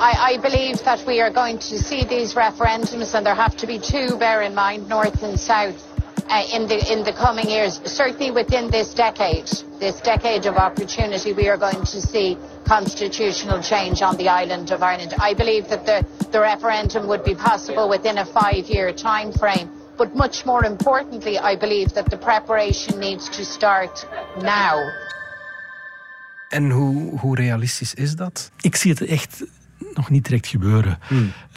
I, 0.00 0.34
I 0.34 0.38
believe 0.40 0.82
that 0.82 1.04
we 1.04 1.22
are 1.22 1.32
going 1.32 1.58
to 1.58 1.76
see 1.76 2.04
these 2.04 2.34
referendums, 2.34 3.14
and 3.14 3.24
there 3.24 3.34
have 3.34 3.56
to 3.56 3.66
be 3.66 3.78
two, 3.78 4.16
bear 4.16 4.42
in 4.42 4.54
mind, 4.54 4.88
North 4.88 5.22
and 5.22 5.38
South, 5.40 5.93
uh, 6.28 6.42
in, 6.52 6.66
the, 6.68 6.92
in 6.92 7.04
the 7.04 7.12
coming 7.12 7.48
years. 7.48 7.80
Certainly 7.84 8.30
within 8.30 8.70
this 8.70 8.94
decade, 8.94 9.48
this 9.78 10.00
decade 10.00 10.46
of 10.46 10.56
opportunity, 10.56 11.32
we 11.32 11.48
are 11.48 11.56
going 11.56 11.84
to 11.84 12.00
see 12.00 12.36
constitutional 12.64 13.62
change 13.62 14.02
on 14.02 14.16
the 14.16 14.28
island 14.28 14.70
of 14.70 14.82
Ireland. 14.82 15.14
I 15.18 15.34
believe 15.34 15.68
that 15.68 15.86
the, 15.86 16.06
the 16.32 16.40
referendum 16.40 17.06
would 17.06 17.24
be 17.24 17.34
possible 17.34 17.88
within 17.88 18.18
a 18.18 18.24
five-year 18.24 18.92
time 18.92 19.32
frame. 19.32 19.70
But 19.96 20.16
much 20.16 20.44
more 20.44 20.64
importantly, 20.64 21.38
I 21.38 21.56
believe 21.56 21.94
that 21.94 22.10
the 22.10 22.16
preparation 22.16 22.98
needs 22.98 23.28
to 23.28 23.44
start 23.44 24.06
now. 24.42 24.90
En 26.48 26.70
hoe, 26.70 27.18
hoe 27.18 27.36
realistisch 27.36 27.94
is 27.94 28.16
dat? 28.16 28.50
Ik 28.60 28.76
zie 28.76 28.90
het 28.90 29.06
echt 29.06 29.44
nog 29.96 30.10
niet 30.10 30.24
direct 30.24 30.46
gebeuren. 30.46 30.98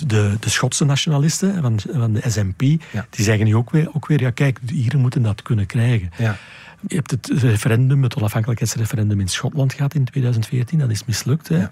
De, 0.07 0.37
de 0.39 0.49
Schotse 0.49 0.85
nationalisten 0.85 1.61
van, 1.61 1.79
van 1.91 2.13
de 2.13 2.29
SNP, 2.29 2.61
Ja. 2.61 3.05
die 3.09 3.25
zeggen 3.25 3.45
nu 3.45 3.55
ook 3.55 3.69
weer, 3.71 3.89
ook 3.93 4.07
weer, 4.07 4.21
ja 4.21 4.29
kijk, 4.31 4.59
de 4.61 4.73
Ieren 4.73 4.99
moeten 4.99 5.21
dat 5.21 5.41
kunnen 5.41 5.65
krijgen. 5.65 6.09
Ja. 6.17 6.37
Je 6.87 6.95
hebt 6.95 7.11
het 7.11 7.27
referendum, 7.35 8.03
het 8.03 8.15
onafhankelijkheidsreferendum 8.15 9.19
in 9.19 9.27
Schotland 9.27 9.73
gehad 9.73 9.93
in 9.93 10.03
2014. 10.05 10.79
Dat 10.79 10.89
is 10.89 11.05
mislukt. 11.05 11.47
Hè. 11.47 11.65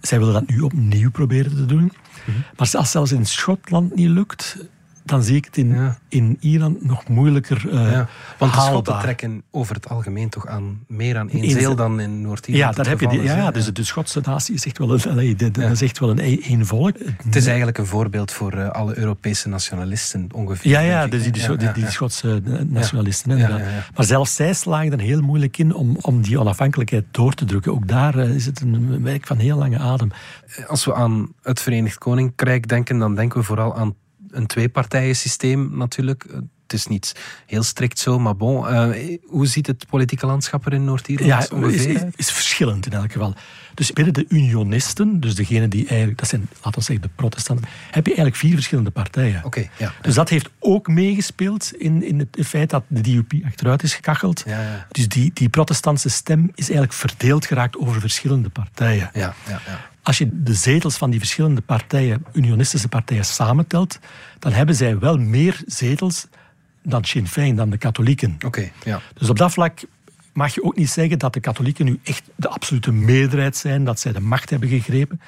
Zij 0.00 0.18
willen 0.18 0.32
dat 0.34 0.48
nu 0.48 0.60
opnieuw 0.60 1.10
proberen 1.10 1.56
te 1.56 1.66
doen. 1.66 1.92
Mhm. 2.24 2.38
Maar 2.56 2.70
als 2.72 2.90
zelfs 2.90 3.12
in 3.12 3.26
Schotland 3.26 3.94
niet 3.94 4.08
lukt, 4.08 4.56
dan 5.04 5.22
zie 5.22 5.36
ik 5.36 5.44
het 5.44 5.56
in, 5.56 5.74
Ja. 5.74 5.98
in 6.08 6.36
Ierland 6.40 6.84
nog 6.84 7.08
moeilijker 7.08 7.68
eh 7.70 7.90
Ja. 7.90 8.08
Want 8.38 8.54
de 8.54 8.60
Schotten 8.60 8.98
trekken 8.98 9.42
over 9.50 9.74
het 9.74 9.88
algemeen 9.88 10.28
toch 10.28 10.46
aan 10.46 10.80
meer 10.86 11.18
aan 11.18 11.30
één 11.30 11.50
zeel 11.50 11.74
dan 11.74 12.00
in 12.00 12.20
Noord-Ierland. 12.20 12.76
Ja, 12.76 12.82
daar 12.82 12.90
heb 12.92 13.00
je 13.00 13.08
die, 13.08 13.22
ja, 13.22 13.50
dus 13.50 13.72
de 13.72 13.84
Schotse 13.84 14.20
natie 14.24 14.54
is 14.54 14.66
echt 14.66 14.78
wel 14.78 14.92
een, 14.92 15.36
dat 15.36 15.56
is 15.70 15.82
echt 15.82 15.98
wel 15.98 16.10
een 16.10 16.18
e- 16.18 16.38
één 16.42 16.66
volk. 16.66 16.96
Het 17.24 17.36
is 17.36 17.46
eigenlijk 17.46 17.78
een 17.78 17.86
voorbeeld 17.86 18.32
voor 18.32 18.52
eh, 18.52 18.68
alle 18.68 18.98
Europese 18.98 19.48
nationalisten 19.48 20.28
ongeveer. 20.32 20.70
Ja, 20.70 20.80
ja, 20.80 21.06
dus 21.06 21.22
die, 21.22 21.32
die. 21.72 21.90
Schotse 21.90 22.42
nationalisten. 22.66 23.30
inderdaad. 23.30 23.60
Maar 23.96 24.06
zelfs 24.06 24.34
zij 24.34 24.54
slagen 24.54 24.92
er 24.92 25.00
heel 25.00 25.20
moeilijk 25.20 25.58
in 25.58 25.74
om, 25.74 25.96
om 26.00 26.22
die 26.22 26.40
onafhankelijkheid 26.40 27.04
door 27.10 27.32
te 27.34 27.44
drukken. 27.44 27.72
Ook 27.72 27.88
daar 27.88 28.18
eh, 28.18 28.34
is 28.34 28.46
het 28.46 28.60
een 28.60 29.02
werk 29.02 29.26
van 29.26 29.38
heel 29.38 29.58
lange 29.58 29.78
adem. 29.78 30.10
Als 30.66 30.84
we 30.84 30.94
aan 30.94 31.32
het 31.42 31.60
Verenigd 31.60 31.98
Koninkrijk 31.98 32.68
denken, 32.68 32.98
dan 32.98 33.14
denken 33.14 33.38
we 33.38 33.44
vooral 33.44 33.76
aan 33.76 33.94
een 34.34 34.46
tweepartijensysteem 34.46 35.76
natuurlijk. 35.76 36.26
Is 36.74 36.86
niet 36.86 37.14
heel 37.46 37.62
strikt 37.62 37.98
zo, 37.98 38.18
maar 38.18 38.36
bon. 38.36 38.68
eh, 38.68 39.18
hoe 39.26 39.46
ziet 39.46 39.66
het 39.66 39.86
politieke 39.86 40.26
landschap 40.26 40.66
er 40.66 40.72
in 40.72 40.84
Noord-Ierland 40.84 41.48
Ja, 41.50 41.56
ongeveer 41.56 42.08
is 42.16 42.30
verschillend 42.30 42.86
in 42.86 42.92
elk 42.92 43.12
geval. 43.12 43.34
Dus 43.74 43.92
binnen 43.92 44.14
de 44.14 44.24
unionisten, 44.28 45.20
dus 45.20 45.34
degene 45.34 45.68
die 45.68 45.86
eigenlijk, 45.86 46.18
dat 46.18 46.28
zijn, 46.28 46.48
laten 46.62 46.78
we 46.78 46.84
zeggen, 46.84 47.06
de 47.06 47.12
protestanten, 47.16 47.68
heb 47.90 48.04
je 48.06 48.14
eigenlijk 48.14 48.36
vier 48.36 48.54
verschillende 48.54 48.90
partijen. 48.90 49.44
Oké, 49.44 49.68
ja. 49.76 49.92
Dus 50.02 50.14
dat 50.14 50.28
heeft 50.28 50.50
ook 50.58 50.88
meegespeeld 50.88 51.72
in, 51.76 52.02
in 52.02 52.18
het 52.18 52.46
feit 52.46 52.70
dat 52.70 52.84
de 52.86 53.00
DUP 53.00 53.32
achteruit 53.44 53.82
is 53.82 53.94
gekacheld. 53.94 54.42
Ja, 54.46 54.60
ja. 54.60 54.86
Dus 54.90 55.08
die, 55.08 55.30
die 55.34 55.48
protestantse 55.48 56.08
stem 56.08 56.50
is 56.54 56.64
eigenlijk 56.64 56.92
verdeeld 56.92 57.46
geraakt 57.46 57.76
over 57.76 58.00
verschillende 58.00 58.48
partijen. 58.48 59.10
Ja, 59.12 59.34
ja, 59.48 59.60
ja. 59.66 59.90
Als 60.02 60.18
je 60.18 60.28
de 60.42 60.54
zetels 60.54 60.96
van 60.96 61.10
die 61.10 61.18
verschillende 61.18 61.60
partijen, 61.60 62.24
unionistische 62.32 62.88
partijen, 62.88 63.24
samentelt, 63.24 63.98
dan 64.38 64.52
hebben 64.52 64.74
zij 64.74 64.98
wel 64.98 65.16
meer 65.16 65.62
zetels 65.66 66.26
dan 66.84 67.04
Sinn 67.04 67.26
Féin, 67.26 67.56
dan 67.56 67.70
de 67.70 67.78
katholieken. 67.78 68.36
Oké, 68.46 68.70
ja. 68.84 69.00
Dus 69.14 69.30
op 69.30 69.38
dat 69.38 69.52
vlak 69.52 69.80
mag 70.32 70.54
je 70.54 70.64
ook 70.64 70.76
niet 70.76 70.90
zeggen 70.90 71.18
dat 71.18 71.32
de 71.32 71.40
katholieken 71.40 71.84
nu 71.84 71.98
echt 72.02 72.22
de 72.36 72.48
absolute 72.48 72.92
meerderheid 72.92 73.56
zijn, 73.56 73.84
dat 73.84 74.00
zij 74.00 74.12
de 74.12 74.20
macht 74.20 74.50
hebben 74.50 74.68
gegrepen. 74.68 75.20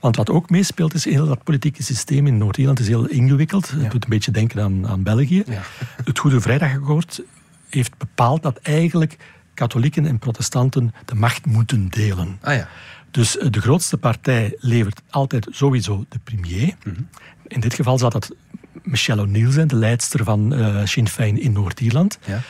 Want 0.00 0.16
wat 0.16 0.30
ook 0.30 0.50
meespeelt 0.50 0.94
is, 0.94 1.04
heel 1.04 1.26
dat 1.26 1.44
politieke 1.44 1.82
systeem 1.82 2.26
in 2.26 2.38
Noord-Ierland 2.38 2.78
is 2.78 2.88
heel 2.88 3.06
ingewikkeld. 3.06 3.70
Het 3.70 3.90
doet 3.90 4.04
een 4.04 4.10
beetje 4.10 4.30
denken 4.30 4.62
aan, 4.62 4.86
aan 4.88 5.02
België. 5.02 5.42
Ja. 5.46 5.62
Het 6.04 6.18
Goede 6.18 6.40
Vrijdagakkoord 6.40 7.22
heeft 7.68 7.98
bepaald 7.98 8.42
dat 8.42 8.58
eigenlijk 8.58 9.16
katholieken 9.54 10.06
en 10.06 10.18
protestanten 10.18 10.94
de 11.04 11.14
macht 11.14 11.46
moeten 11.46 11.88
delen. 11.88 12.38
Ah 12.40 12.54
ja. 12.54 12.68
Dus 13.10 13.36
de 13.50 13.60
grootste 13.60 13.96
partij 13.96 14.56
levert 14.58 15.02
altijd 15.10 15.46
sowieso 15.50 16.04
de 16.08 16.18
premier. 16.24 16.74
In 17.46 17.60
dit 17.60 17.74
geval 17.74 17.98
zal 17.98 18.10
dat 18.10 18.30
Michelle 18.84 19.22
O'Neill 19.22 19.50
zijn, 19.50 19.68
de 19.68 19.76
leidster 19.76 20.24
van 20.24 20.54
uh, 20.54 20.80
Sinn 20.84 21.08
Féin 21.08 21.40
in 21.40 21.52
Noord-Ierland. 21.52 22.18
Ja. 22.26 22.40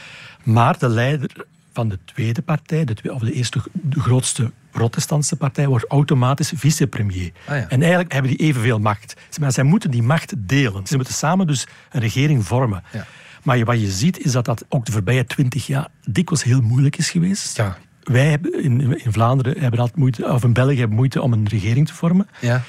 Maar 0.42 0.78
de 0.78 0.88
leider 0.88 1.30
van 1.72 1.88
de 1.88 1.98
tweede 2.04 2.42
partij, 2.42 2.84
de, 2.84 3.12
of 3.12 3.20
de 3.20 3.32
eerste 3.32 3.60
de 3.72 4.00
grootste 4.00 4.50
protestantse 4.70 5.36
partij, 5.36 5.66
wordt 5.66 5.84
automatisch 5.88 6.52
vicepremier. 6.54 7.32
Ah, 7.46 7.56
ja. 7.56 7.68
En 7.68 7.80
eigenlijk 7.80 8.12
hebben 8.12 8.30
die 8.36 8.46
evenveel 8.46 8.78
macht. 8.78 9.14
Maar 9.40 9.52
zij 9.52 9.64
moeten 9.64 9.90
die 9.90 10.02
macht 10.02 10.34
delen. 10.38 10.86
Ze 10.86 10.96
moeten 10.96 11.14
samen 11.14 11.46
dus 11.46 11.66
een 11.90 12.00
regering 12.00 12.46
vormen. 12.46 12.82
Ja. 12.92 13.06
Maar 13.42 13.64
wat 13.64 13.80
je 13.80 13.90
ziet 13.90 14.18
is 14.18 14.32
dat 14.32 14.44
dat 14.44 14.64
ook 14.68 14.86
de 14.86 14.92
voorbije 14.92 15.24
twintig 15.24 15.66
jaar 15.66 15.88
dikwijls 16.10 16.44
heel 16.44 16.60
moeilijk 16.60 16.96
is 16.96 17.10
geweest. 17.10 17.56
Ja. 17.56 17.76
Wij 18.02 18.26
hebben 18.26 18.62
in, 18.62 19.04
in 19.04 19.12
Vlaanderen 19.12 19.60
hebben 19.60 19.80
altijd 19.80 19.98
moeite, 19.98 20.32
of 20.32 20.44
in 20.44 20.52
België 20.52 20.78
hebben 20.78 20.96
moeite 20.96 21.22
om 21.22 21.32
een 21.32 21.48
regering 21.48 21.86
te 21.86 21.94
vormen. 21.94 22.28
Ja. 22.40 22.62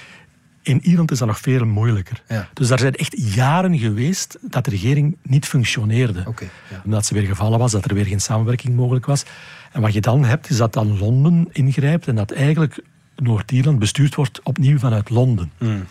In 0.65 0.79
Ierland 0.83 1.11
is 1.11 1.19
dat 1.19 1.27
nog 1.27 1.39
veel 1.39 1.65
moeilijker. 1.65 2.21
Ja. 2.27 2.49
Dus 2.53 2.67
daar 2.67 2.79
zijn 2.79 2.93
echt 2.95 3.33
jaren 3.33 3.77
geweest 3.77 4.37
dat 4.41 4.65
de 4.65 4.71
regering 4.71 5.17
niet 5.21 5.45
functioneerde. 5.45 6.23
Okay, 6.27 6.49
ja. 6.71 6.81
Omdat 6.85 7.05
ze 7.05 7.13
weer 7.13 7.25
gevallen 7.25 7.59
was, 7.59 7.71
dat 7.71 7.85
er 7.85 7.93
weer 7.93 8.05
geen 8.05 8.21
samenwerking 8.21 8.75
mogelijk 8.75 9.05
was. 9.05 9.23
En 9.71 9.81
wat 9.81 9.93
je 9.93 10.01
dan 10.01 10.23
hebt, 10.23 10.49
is 10.49 10.57
dat 10.57 10.73
dan 10.73 10.97
Londen 10.97 11.47
ingrijpt 11.51 12.07
en 12.07 12.15
dat 12.15 12.31
eigenlijk 12.31 12.83
Noord-Ierland 13.15 13.79
bestuurd 13.79 14.15
wordt 14.15 14.39
opnieuw 14.43 14.77
vanuit 14.77 15.09
Londen. 15.09 15.51
Mm. 15.57 15.85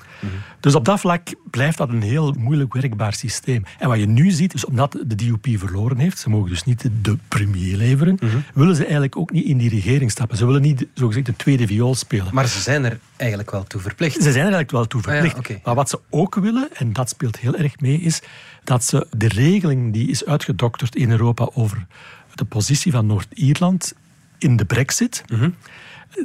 Dus 0.60 0.74
op 0.74 0.84
dat 0.84 1.00
vlak 1.00 1.34
blijft 1.50 1.78
dat 1.78 1.88
een 1.88 2.02
heel 2.02 2.34
moeilijk 2.38 2.74
werkbaar 2.74 3.14
systeem. 3.14 3.64
En 3.78 3.88
wat 3.88 3.98
je 3.98 4.06
nu 4.06 4.30
ziet, 4.30 4.54
is 4.54 4.64
omdat 4.64 4.92
de 5.06 5.14
DUP 5.14 5.46
verloren 5.58 5.98
heeft, 5.98 6.18
ze 6.18 6.30
mogen 6.30 6.50
dus 6.50 6.64
niet 6.64 6.88
de 7.02 7.16
premier 7.28 7.76
leveren, 7.76 8.18
mhm. 8.20 8.36
willen 8.54 8.76
ze 8.76 8.82
eigenlijk 8.82 9.16
ook 9.16 9.32
niet 9.32 9.44
in 9.44 9.58
die 9.58 9.70
regering 9.70 10.10
stappen. 10.10 10.36
Ze 10.36 10.46
willen 10.46 10.62
niet, 10.62 10.86
zogezegd, 10.94 11.26
de 11.26 11.36
tweede 11.36 11.66
viool 11.66 11.94
spelen. 11.94 12.28
Maar 12.32 12.46
ze 12.46 12.60
zijn 12.60 12.84
er 12.84 12.98
eigenlijk 13.16 13.50
wel 13.50 13.64
toe 13.64 13.80
verplicht. 13.80 14.14
Ze 14.14 14.20
zijn 14.20 14.46
er 14.46 14.52
eigenlijk 14.52 14.70
wel 14.70 14.86
toe 14.86 15.02
ah 15.02 15.06
verplicht. 15.08 15.64
Maar 15.64 15.74
wat 15.74 15.90
ze 15.90 16.00
ook 16.10 16.34
willen, 16.34 16.68
en 16.74 16.92
dat 16.92 17.08
speelt 17.08 17.38
heel 17.38 17.54
erg 17.54 17.80
mee, 17.80 18.00
is 18.00 18.22
dat 18.64 18.84
ze 18.84 19.06
de 19.16 19.28
regeling 19.28 19.92
die 19.92 20.08
is 20.08 20.24
uitgedokterd 20.24 20.96
in 20.96 21.10
Europa 21.10 21.48
over 21.54 21.86
de 22.34 22.44
positie 22.44 22.92
van 22.92 23.06
Noord-Ierland 23.06 23.92
in 24.38 24.56
de 24.56 24.64
brexit, 24.64 25.24
mhm. 25.28 25.50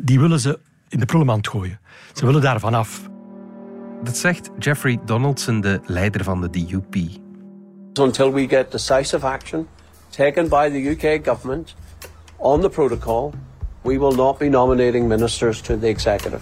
die 0.01 0.19
willen 0.19 0.39
ze 0.39 0.59
in 0.89 0.99
de 0.99 1.05
prullenmand 1.05 1.47
gooien. 1.47 1.79
Ze 2.13 2.25
willen 2.25 2.41
daar 2.41 2.59
vanaf. 2.59 3.09
Dat 4.03 4.17
zegt 4.17 4.49
Jeffrey 4.59 4.99
Donaldson, 5.05 5.61
de 5.61 5.79
leider 5.85 6.23
van 6.23 6.41
de 6.41 6.49
DUP. 6.49 6.95
Until 7.99 8.33
we 8.33 8.47
get 8.47 8.71
decisive 8.71 9.25
action 9.25 9.67
taken 10.09 10.49
by 10.49 10.69
the 10.69 10.89
UK 10.89 11.25
government 11.25 11.75
on 12.37 12.61
the 12.61 12.69
protocol, 12.69 13.33
we 13.81 13.97
will 13.97 14.15
not 14.15 14.37
be 14.37 14.49
nominating 14.49 15.07
ministers 15.07 15.61
to 15.61 15.79
the 15.79 15.87
executive. 15.87 16.41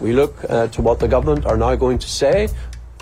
We 0.00 0.12
look 0.12 0.44
uh, 0.48 0.68
to 0.68 0.82
what 0.82 0.98
the 0.98 1.08
government 1.08 1.46
are 1.46 1.56
now 1.56 1.76
going 1.76 1.98
to 1.98 2.08
say, 2.08 2.48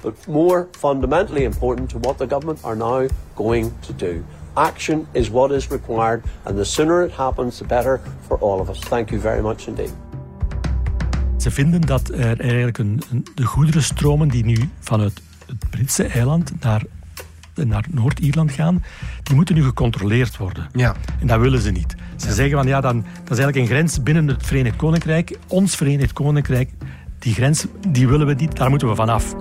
but 0.02 0.28
more 0.28 0.68
fundamentally 0.72 1.44
important 1.44 1.90
to 1.90 1.98
what 1.98 2.18
the 2.18 2.26
government 2.26 2.64
are 2.64 2.76
now 2.76 3.08
going 3.34 3.72
to 3.82 3.92
do. 3.92 4.24
Action 4.56 5.06
is 5.12 5.30
what 5.30 5.52
is 5.52 5.70
required, 5.70 6.22
and 6.44 6.56
the 6.56 6.64
sooner 6.64 7.02
it 7.02 7.12
happens, 7.12 7.58
the 7.58 7.64
better 7.64 8.00
for 8.28 8.38
all 8.38 8.60
of 8.60 8.70
us. 8.70 8.80
Thank 8.80 9.10
you 9.10 9.18
very 9.18 9.42
much 9.42 9.68
indeed. 9.68 9.92
Ze 11.46 11.52
vinden 11.52 11.80
dat 11.80 12.08
er 12.08 12.40
eigenlijk 12.40 12.78
een, 12.78 13.02
een, 13.10 13.26
de 13.34 13.44
goederenstromen 13.44 14.28
die 14.28 14.44
nu 14.44 14.56
vanuit 14.80 15.22
het 15.46 15.70
Britse 15.70 16.04
eiland 16.04 16.52
naar, 16.60 16.82
naar 17.54 17.84
Noord-Ierland 17.90 18.52
gaan, 18.52 18.84
die 19.22 19.34
moeten 19.34 19.54
nu 19.54 19.62
gecontroleerd 19.62 20.36
worden. 20.36 20.66
Ja. 20.72 20.94
En 21.20 21.26
dat 21.26 21.40
willen 21.40 21.60
ze 21.60 21.70
niet. 21.70 21.94
Ze 22.16 22.32
zeggen 22.32 22.56
van 22.56 22.66
ja, 22.66 22.80
dan, 22.80 22.96
dat 22.96 23.38
is 23.38 23.38
eigenlijk 23.38 23.56
een 23.56 23.66
grens 23.66 24.02
binnen 24.02 24.28
het 24.28 24.46
Verenigd 24.46 24.76
Koninkrijk. 24.76 25.38
Ons 25.46 25.76
Verenigd 25.76 26.12
Koninkrijk, 26.12 26.70
die 27.18 27.34
grens, 27.34 27.66
die 27.88 28.08
willen 28.08 28.26
we 28.26 28.34
niet, 28.34 28.56
daar 28.56 28.70
moeten 28.70 28.88
we 28.88 28.94
vanaf. 28.94 29.36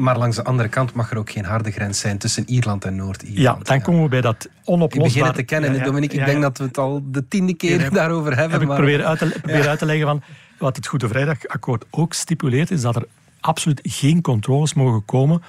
Maar 0.00 0.18
langs 0.18 0.36
de 0.36 0.44
andere 0.44 0.68
kant 0.68 0.92
mag 0.92 1.10
er 1.10 1.18
ook 1.18 1.30
geen 1.30 1.44
harde 1.44 1.70
grens 1.70 2.00
zijn 2.00 2.18
tussen 2.18 2.48
Ierland 2.48 2.84
en 2.84 2.96
Noord-Ierland. 2.96 3.68
Ja, 3.68 3.74
dan 3.74 3.82
komen 3.82 4.02
we 4.02 4.08
bij 4.08 4.20
dat 4.20 4.48
onoplosbaar... 4.64 5.02
We 5.02 5.12
beginnen 5.12 5.34
te 5.34 5.42
kennen, 5.42 5.74
ja, 5.74 5.84
Dominique. 5.84 6.18
Ik 6.18 6.24
denk 6.24 6.42
dat 6.42 6.58
we 6.58 6.64
het 6.64 6.78
al 6.78 7.02
de 7.10 7.28
tiende 7.28 7.54
keer 7.54 7.90
daarover 7.90 8.36
hebben. 8.36 8.58
Heb 8.58 8.68
maar... 8.68 8.78
ik 8.78 8.84
probeer 8.84 9.04
uit 9.04 9.18
te, 9.18 9.38
probeer 9.42 9.68
uit 9.68 9.78
te 9.78 9.86
leggen 9.86 10.06
van... 10.06 10.22
Wat 10.58 10.76
het 10.76 10.86
Goede 10.86 11.08
Vrijdagakkoord 11.08 11.84
ook 11.90 12.12
stipuleert, 12.12 12.70
is 12.70 12.80
dat 12.80 12.96
er 12.96 13.06
absoluut 13.40 13.80
geen 13.82 14.20
controles 14.20 14.74
mogen 14.74 15.04
komen 15.04 15.42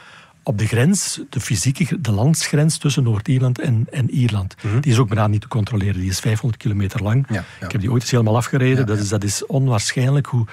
op 0.44 0.58
de 0.58 0.68
grens, 0.68 1.22
de 1.30 1.40
fysieke 1.40 2.02
de 2.02 2.12
landsgrens 2.12 2.78
tussen 2.78 3.04
Noord-Ierland 3.04 3.60
en, 3.60 3.88
en 3.92 4.10
Ierland. 4.10 4.56
Mhm. 4.62 4.80
Die 4.80 4.92
is 4.92 4.98
ook 4.98 5.08
bijna 5.08 5.28
niet 5.28 5.42
te 5.42 5.48
controleren. 5.48 6.00
Die 6.00 6.10
is 6.10 6.20
500 6.20 6.62
kilometer 6.62 7.04
lang. 7.04 7.28
Ik 7.62 7.72
heb 7.72 7.82
die 7.82 7.92
ooit 7.92 8.02
eens 8.02 8.12
helemaal 8.12 8.36
afgereden. 8.36 8.86
dat, 8.86 8.98
is, 8.98 9.10
dat 9.10 9.24
is 9.24 9.46
onwaarschijnlijk 9.46 10.28
hoe, 10.28 10.46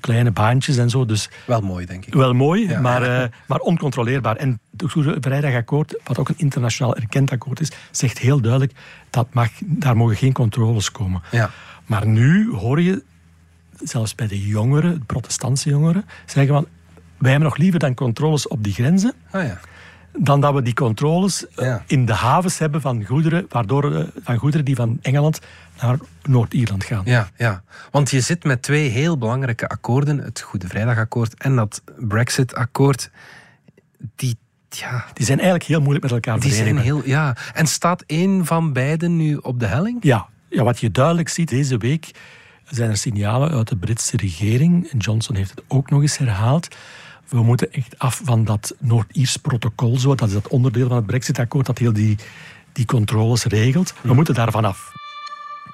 kleine 0.00 0.30
baantjes 0.30 0.76
en 0.76 0.90
zo. 0.90 1.04
Dus 1.04 1.28
wel 1.46 1.60
mooi, 1.60 1.86
denk 1.86 2.06
ik. 2.06 2.14
Wel 2.14 2.34
mooi, 2.34 2.78
maar, 2.78 3.02
uh, 3.02 3.28
maar 3.48 3.58
oncontroleerbaar. 3.58 4.36
En 4.36 4.60
het 4.76 4.92
Vrijdagakkoord, 5.20 5.96
wat 6.04 6.18
ook 6.18 6.28
een 6.28 6.38
internationaal 6.38 6.96
erkend 6.96 7.30
akkoord 7.30 7.60
is, 7.60 7.72
zegt 7.90 8.18
heel 8.18 8.40
duidelijk 8.40 8.72
dat 9.10 9.34
mag, 9.34 9.48
daar 9.64 9.96
mogen 9.96 10.16
geen 10.16 10.32
controles 10.32 10.92
komen. 10.92 11.22
Ja. 11.30 11.50
Maar 11.86 12.06
nu 12.06 12.50
hoor 12.50 12.80
je, 12.80 13.02
zelfs 13.82 14.14
bij 14.14 14.26
de 14.26 14.46
jongeren, 14.46 14.98
de 14.98 15.04
protestantse 15.04 15.68
jongeren, 15.68 16.04
zeggen 16.26 16.54
van 16.54 16.66
wij 17.18 17.30
hebben 17.30 17.48
nog 17.48 17.58
liever 17.58 17.78
dan 17.78 17.94
controles 17.94 18.48
op 18.48 18.64
die 18.64 18.72
grenzen. 18.72 19.12
Oh 19.32 19.42
ja 19.42 19.60
dan 20.18 20.40
dat 20.40 20.54
we 20.54 20.62
die 20.62 20.74
controles 20.74 21.48
eh, 21.48 21.76
in 21.86 22.06
de 22.06 22.14
havens 22.14 22.58
hebben 22.58 22.80
van 22.80 23.04
goederen, 23.04 23.46
waardoor, 23.48 23.92
uh, 23.92 24.04
van 24.22 24.36
goederen 24.36 24.64
die 24.64 24.74
van 24.74 24.98
Engeland 25.02 25.40
naar 25.80 25.98
Noord-Ierland 26.22 26.84
gaan. 26.84 27.02
Ja, 27.04 27.28
ja, 27.36 27.62
want 27.90 28.10
je 28.10 28.20
zit 28.20 28.44
met 28.44 28.62
twee 28.62 28.88
heel 28.88 29.18
belangrijke 29.18 29.68
akkoorden, 29.68 30.18
het 30.18 30.40
Goede 30.40 30.68
Vrijdagakkoord 30.68 31.34
en 31.34 31.56
dat 31.56 31.82
Brexit-akkoord, 31.98 33.10
die 34.16 34.38
ja. 34.68 35.04
Die 35.12 35.26
zijn 35.26 35.38
eigenlijk 35.38 35.68
heel 35.68 35.80
moeilijk 35.80 36.02
met 36.04 36.12
elkaar 36.12 36.40
die 36.40 36.52
zijn 36.52 36.78
heel, 36.78 37.02
ja. 37.04 37.36
En 37.54 37.66
staat 37.66 38.04
één 38.06 38.46
van 38.46 38.72
beiden 38.72 39.16
nu 39.16 39.36
op 39.36 39.60
de 39.60 39.66
helling? 39.66 39.98
Ja. 40.00 40.26
ja, 40.48 40.62
wat 40.62 40.80
je 40.80 40.90
duidelijk 40.90 41.28
ziet 41.28 41.48
deze 41.48 41.76
week 41.76 42.10
zijn 42.68 42.90
er 42.90 42.96
signalen 42.96 43.50
uit 43.50 43.68
de 43.68 43.76
Britse 43.76 44.16
regering. 44.16 44.90
Johnson 44.98 45.36
heeft 45.36 45.50
het 45.50 45.62
ook 45.68 45.90
nog 45.90 46.00
eens 46.00 46.18
herhaald 46.18 46.68
we 47.28 47.42
moeten 47.42 47.72
echt 47.72 47.98
af 47.98 48.20
van 48.24 48.44
dat 48.44 48.74
Noord-Iers 48.78 49.36
protocol, 49.36 49.98
zo, 49.98 50.14
dat 50.14 50.28
is 50.28 50.34
dat 50.34 50.48
onderdeel 50.48 50.88
van 50.88 50.96
het 50.96 51.06
Brexit-akkoord 51.06 51.66
dat 51.66 51.78
heel 51.78 51.92
die, 51.92 52.18
die 52.72 52.86
controles 52.86 53.44
regelt. 53.44 53.92
We 54.02 54.08
hm. 54.08 54.14
moeten 54.14 54.34
daarvan 54.34 54.64
af. 54.64 54.92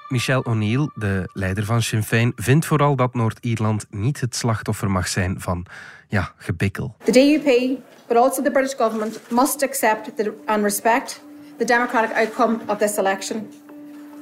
Michelle 0.07 0.43
O'Neill, 0.45 0.89
de 0.95 1.29
leider 1.33 1.65
van 1.65 1.81
Sinn 1.81 2.03
Féin, 2.03 2.33
vindt 2.35 2.65
vooral 2.65 2.95
dat 2.95 3.13
Noord-Ierland 3.13 3.85
niet 3.89 4.19
het 4.19 4.35
slachtoffer 4.35 4.91
mag 4.91 5.07
zijn 5.07 5.41
van 5.41 5.65
ja, 6.07 6.33
gebikkel. 6.37 6.95
The 7.03 7.11
DUP, 7.11 7.79
but 8.07 8.17
also 8.17 8.41
the 8.41 8.51
British 8.51 8.75
government, 8.75 9.19
must 9.31 9.63
accept 9.63 10.17
the, 10.17 10.33
and 10.45 10.63
respect 10.63 11.21
the 11.57 11.65
democratic 11.65 12.17
outcome 12.17 12.57
of 12.67 12.77
this 12.77 12.97
election. 12.97 13.47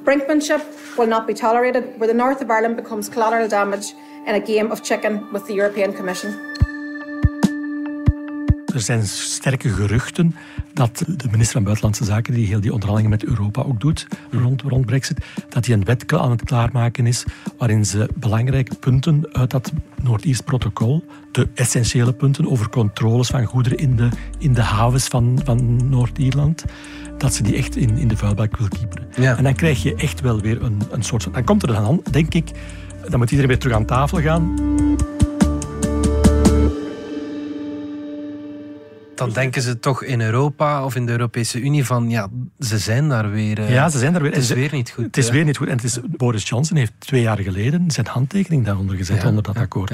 Brinkmanship 0.04 0.60
will 0.96 1.08
not 1.08 1.26
be 1.26 1.32
tolerated 1.32 1.84
where 1.98 2.08
the 2.08 2.18
north 2.18 2.42
of 2.42 2.50
Ireland 2.50 2.76
becomes 2.76 3.08
collateral 3.08 3.48
damage 3.48 3.94
in 4.26 4.34
a 4.34 4.40
game 4.40 4.70
of 4.70 4.82
chicken 4.82 5.32
with 5.32 5.46
the 5.46 5.54
European 5.54 5.92
Commission. 5.92 6.34
Er 8.74 8.80
zijn 8.80 9.06
sterke 9.06 9.68
geruchten 9.68 10.34
dat 10.72 10.98
de 11.06 11.28
minister 11.30 11.52
van 11.52 11.62
Buitenlandse 11.62 12.04
Zaken, 12.04 12.34
die 12.34 12.46
heel 12.46 12.60
die 12.60 12.72
onderhandelingen 12.72 13.18
met 13.18 13.28
Europa 13.28 13.62
ook 13.62 13.80
doet 13.80 14.06
rond, 14.30 14.62
rond 14.62 14.86
Brexit, 14.86 15.24
dat 15.48 15.66
hij 15.66 15.74
een 15.74 15.84
wet 15.84 16.12
aan 16.12 16.30
het 16.30 16.44
klaarmaken 16.44 17.06
is 17.06 17.24
waarin 17.58 17.86
ze 17.86 18.08
belangrijke 18.14 18.74
punten 18.74 19.28
uit 19.32 19.50
dat 19.50 19.72
Noord-Iers 20.02 20.40
protocol, 20.40 21.04
de 21.32 21.48
essentiële 21.54 22.12
punten 22.12 22.50
over 22.50 22.68
controles 22.68 23.28
van 23.28 23.44
goederen 23.44 23.78
in 23.78 23.96
de, 23.96 24.08
in 24.38 24.52
de 24.52 24.62
havens 24.62 25.06
van, 25.06 25.40
van 25.44 25.88
Noord-Ierland, 25.88 26.64
dat 27.18 27.34
ze 27.34 27.42
die 27.42 27.56
echt 27.56 27.76
in, 27.76 27.96
in 27.96 28.08
de 28.08 28.16
vuilbak 28.16 28.56
wil 28.56 28.68
kieperen. 28.68 29.06
En 29.36 29.44
dan 29.44 29.54
krijg 29.54 29.82
je 29.82 29.94
echt 29.94 30.20
wel 30.20 30.40
weer 30.40 30.62
een, 30.62 30.82
een 30.90 31.02
soort 31.02 31.22
van... 31.22 31.32
Dan 31.32 31.44
komt 31.44 31.62
er 31.62 31.72
dan, 31.72 32.02
denk 32.10 32.34
ik, 32.34 32.50
dan 33.08 33.18
moet 33.18 33.30
iedereen 33.30 33.50
weer 33.50 33.58
terug 33.58 33.76
aan 33.76 33.84
tafel 33.84 34.20
gaan. 34.20 34.54
Dan 39.18 39.30
denken 39.30 39.62
ze 39.62 39.78
toch 39.78 40.02
in 40.04 40.20
Europa 40.20 40.84
of 40.84 40.94
in 40.94 41.06
de 41.06 41.12
Europese 41.12 41.60
Unie 41.60 41.84
van 41.84 42.10
ja, 42.10 42.28
ze 42.60 42.78
zijn 42.78 43.08
daar 43.08 43.30
weer. 43.30 43.58
Eh, 43.58 43.72
ja, 43.72 43.88
ze 43.88 43.98
zijn 43.98 44.12
daar 44.12 44.22
weer. 44.22 44.30
Het 44.30 44.40
is 44.40 44.50
weer 44.50 44.72
niet 44.72 44.90
goed. 44.90 45.04
Het 45.04 45.16
is 45.16 45.30
weer 45.30 45.44
niet 45.44 45.56
goed. 45.56 45.68
En 45.68 45.74
het 45.74 45.84
is, 45.84 45.98
Boris 46.04 46.48
Johnson 46.48 46.76
heeft 46.76 46.92
twee 46.98 47.22
jaar 47.22 47.38
geleden 47.38 47.90
zijn 47.90 48.06
handtekening 48.06 48.64
daaronder 48.64 48.96
gezet, 48.96 49.24
onder 49.24 49.42
dat 49.42 49.56
akkoord. 49.56 49.92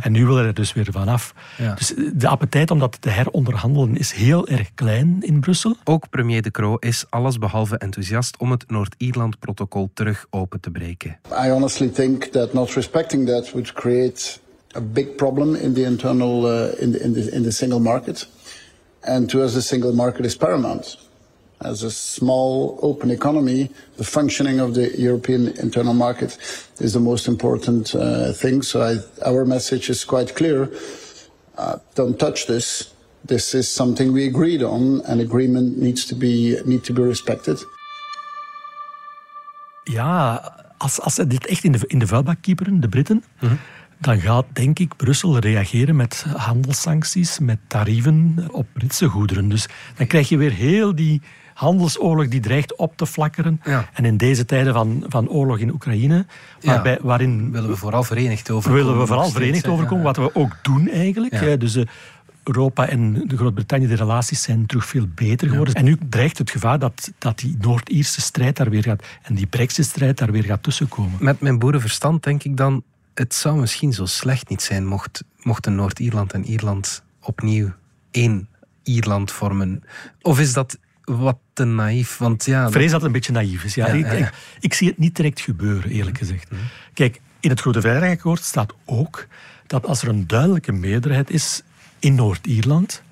En 0.00 0.12
nu 0.12 0.26
wil 0.26 0.36
hij 0.36 0.46
er 0.46 0.54
dus 0.54 0.72
weer 0.72 0.88
vanaf. 0.90 1.34
Dus 1.76 1.94
de 2.14 2.28
appetijt 2.28 2.70
om 2.70 2.78
dat 2.78 3.00
te 3.00 3.10
heronderhandelen 3.10 3.96
is 3.96 4.12
heel 4.12 4.48
erg 4.48 4.70
klein 4.74 5.16
in 5.20 5.40
Brussel. 5.40 5.76
Ook 5.84 6.10
premier 6.10 6.42
De 6.42 6.50
Croo 6.50 6.76
is 6.76 7.04
allesbehalve 7.08 7.78
enthousiast 7.78 8.36
om 8.36 8.50
het 8.50 8.64
Noord-Ierland-protocol 8.70 9.90
terug 9.94 10.26
open 10.30 10.60
te 10.60 10.70
breken. 10.70 11.18
I 11.44 11.50
honestly 11.50 11.88
think 11.88 12.24
that 12.24 12.52
not 12.52 12.70
respecting 12.70 13.28
that 13.28 13.50
would 13.50 13.72
create 13.72 14.38
a 14.76 14.80
big 14.80 15.14
problem 15.16 15.54
in 15.54 15.74
the 15.74 15.82
internal 15.82 16.50
uh, 16.50 16.82
in 16.82 16.92
the, 16.92 17.00
in 17.00 17.12
the 17.12 17.30
in 17.30 17.42
the 17.42 17.50
single 17.50 17.80
market. 17.80 18.28
And 19.06 19.30
to 19.30 19.44
us, 19.44 19.54
the 19.54 19.62
single 19.62 19.92
market 19.92 20.26
is 20.26 20.36
paramount. 20.36 20.96
as 21.60 21.82
a 21.82 21.90
small 21.90 22.78
open 22.82 23.10
economy, 23.10 23.70
the 23.96 24.04
functioning 24.04 24.60
of 24.60 24.74
the 24.74 24.98
European 24.98 25.48
internal 25.58 25.94
market 25.94 26.36
is 26.80 26.92
the 26.92 27.00
most 27.00 27.26
important 27.26 27.94
uh, 27.94 28.32
thing. 28.32 28.62
So 28.62 28.82
I, 28.82 28.98
our 29.24 29.44
message 29.44 29.88
is 29.88 30.04
quite 30.04 30.34
clear. 30.34 30.70
Uh, 31.56 31.78
don't 31.94 32.18
touch 32.18 32.46
this. 32.46 32.92
This 33.24 33.54
is 33.54 33.68
something 33.68 34.12
we 34.12 34.26
agreed 34.26 34.62
on, 34.62 35.00
and 35.08 35.20
agreement 35.20 35.78
needs 35.78 36.04
to 36.06 36.14
be 36.14 36.60
need 36.64 36.84
to 36.84 36.92
be 36.92 37.02
respected. 37.02 37.58
Ja, 39.84 40.42
als, 40.78 41.00
als 41.00 41.14
ze 41.14 41.26
dit 41.26 41.46
echt 41.46 41.64
in 41.64 41.72
de, 41.72 41.78
in 41.86 41.98
de 41.98 42.06
vuilbak 42.06 42.36
kieperen, 42.40 42.80
de 42.80 42.88
Britten, 42.88 43.24
dan 43.98 44.20
gaat, 44.20 44.44
denk 44.52 44.78
ik, 44.78 44.96
Brussel 44.96 45.38
reageren 45.38 45.96
met 45.96 46.26
handelssancties, 46.36 47.38
met 47.38 47.58
tarieven 47.66 48.48
op 48.50 48.66
Britse 48.72 49.06
goederen. 49.06 49.48
Dus 49.48 49.68
dan 49.96 50.06
krijg 50.06 50.28
je 50.28 50.36
weer 50.36 50.52
heel 50.52 50.94
die 50.94 51.22
handelsoorlog 51.54 52.28
die 52.28 52.40
dreigt 52.40 52.76
op 52.76 52.96
te 52.96 53.06
flakkeren. 53.06 53.60
Ja. 53.64 53.88
En 53.92 54.04
in 54.04 54.16
deze 54.16 54.44
tijden 54.44 54.72
van, 54.72 55.04
van 55.08 55.28
oorlog 55.28 55.58
in 55.58 55.72
Oekraïne, 55.72 56.26
waarbij, 56.60 56.98
waarin 57.02 57.52
willen 57.52 57.70
we 57.70 57.76
vooral 57.76 58.02
verenigd 58.02 58.50
overkomen. 58.50 58.84
willen 58.84 59.00
we 59.00 59.06
vooral 59.06 59.30
verenigd 59.30 59.66
overkomen, 59.66 60.04
Ja, 60.04 60.12
wat 60.12 60.16
we 60.16 60.40
ook 60.40 60.56
doen 60.62 60.88
eigenlijk. 60.88 61.60
Dus 61.60 61.76
eh, 61.76 61.84
Europa 62.42 62.88
en 62.88 63.24
Groot-Brittannië, 63.28 63.86
de 63.86 63.94
relaties 63.94 64.42
zijn 64.42 64.66
terug 64.66 64.86
veel 64.86 65.06
beter 65.14 65.48
geworden. 65.48 65.74
En 65.74 65.84
nu 65.84 65.98
dreigt 66.08 66.38
het 66.38 66.50
gevaar 66.50 66.78
dat, 66.78 67.12
dat 67.18 67.38
die 67.38 67.56
Noord-Ierse 67.60 68.20
strijd 68.20 68.56
daar 68.56 68.70
weer 68.70 68.82
gaat 68.82 69.04
en 69.22 69.34
die 69.34 69.46
Brexit-strijd 69.46 70.18
daar 70.18 70.32
weer 70.32 70.44
gaat 70.44 70.62
tussenkomen. 70.62 71.18
Met 71.18 71.40
mijn 71.40 71.58
boerenverstand 71.58 72.22
denk 72.22 72.44
ik 72.44 72.56
dan, 72.56 72.82
het 73.18 73.34
zou 73.34 73.58
misschien 73.60 73.92
zo 73.92 74.06
slecht 74.06 74.48
niet 74.48 74.62
zijn 74.62 74.86
mocht, 74.86 75.24
mochten 75.42 75.74
Noord-Ierland 75.74 76.32
en 76.32 76.44
Ierland 76.44 77.02
opnieuw 77.20 77.72
één 78.10 78.48
Ierland 78.82 79.32
vormen. 79.32 79.82
Of 80.22 80.40
is 80.40 80.52
dat 80.52 80.78
wat 81.04 81.38
te 81.52 81.64
naïef? 81.64 82.16
Want 82.18 82.44
ja, 82.44 82.70
vrees 82.70 82.84
dat 82.90 82.94
het 82.94 83.04
een 83.04 83.12
beetje 83.12 83.32
naïef 83.32 83.64
is. 83.64 83.74
Ja. 83.74 83.86
Ja, 83.86 83.92
ik, 83.92 84.04
ja, 84.06 84.12
ik- 84.12 84.32
ik 84.60 84.74
zie 84.74 84.88
het 84.88 84.98
niet 84.98 85.16
direct 85.16 85.40
gebeuren, 85.40 85.90
eerlijk 85.90 86.18
gezegd. 86.18 86.48
Kijk, 86.94 87.20
in 87.40 87.50
het 87.50 87.60
Grote 87.60 87.80
Veiligheidakkoord 87.80 88.42
staat 88.42 88.72
ook 88.84 89.26
dat 89.66 89.86
als 89.86 90.02
er 90.02 90.08
een 90.08 90.26
duidelijke 90.26 90.72
meerderheid 90.72 91.30
is 91.30 91.62
in 91.98 92.14
Noord-Ierland, 92.14 93.02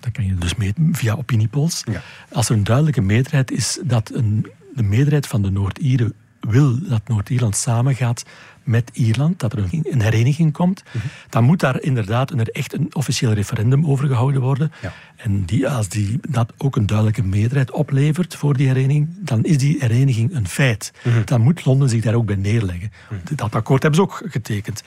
dat 0.00 0.12
kan 0.12 0.26
je 0.26 0.34
dus 0.34 0.54
meten 0.54 0.94
via 0.94 1.14
opiniepolls, 1.14 1.82
Ja. 1.90 2.02
als 2.32 2.48
er 2.48 2.56
een 2.56 2.64
duidelijke 2.64 3.00
meerderheid 3.00 3.50
is 3.50 3.78
dat 3.84 4.10
een, 4.14 4.46
de 4.74 4.82
meerderheid 4.82 5.26
van 5.26 5.42
de 5.42 5.50
Noord-Ieren 5.50 6.12
wil 6.40 6.88
dat 6.88 7.08
Noord-Ierland 7.08 7.56
samengaat 7.56 8.22
met 8.68 8.90
Ierland, 8.92 9.40
dat 9.40 9.52
er 9.52 9.58
een, 9.70 10.00
hereniging 10.00 10.52
komt, 10.52 10.82
dan 11.28 11.44
moet 11.44 11.60
daar 11.60 11.82
inderdaad 11.82 12.30
een, 12.30 12.44
echt 12.44 12.72
een 12.72 12.94
officieel 12.94 13.32
referendum 13.32 13.86
over 13.86 14.06
gehouden 14.06 14.40
worden. 14.40 14.72
Ja. 14.82 14.92
En 15.16 15.44
die, 15.44 15.68
als 15.68 15.88
die, 15.88 16.18
dat 16.28 16.52
ook 16.56 16.76
een 16.76 16.86
duidelijke 16.86 17.22
meerderheid 17.22 17.70
oplevert 17.70 18.34
voor 18.34 18.56
die 18.56 18.66
hereniging, 18.66 19.08
dan 19.18 19.44
is 19.44 19.58
die 19.58 19.76
hereniging 19.78 20.34
een 20.34 20.48
feit. 20.48 20.92
Dan 21.24 21.40
moet 21.40 21.64
Londen 21.64 21.88
zich 21.88 22.02
daar 22.02 22.14
ook 22.14 22.26
bij 22.26 22.36
neerleggen. 22.36 22.92
Dat 23.34 23.54
akkoord 23.54 23.82
hebben 23.82 24.00
ze 24.00 24.06
ook 24.06 24.22
getekend. 24.24 24.82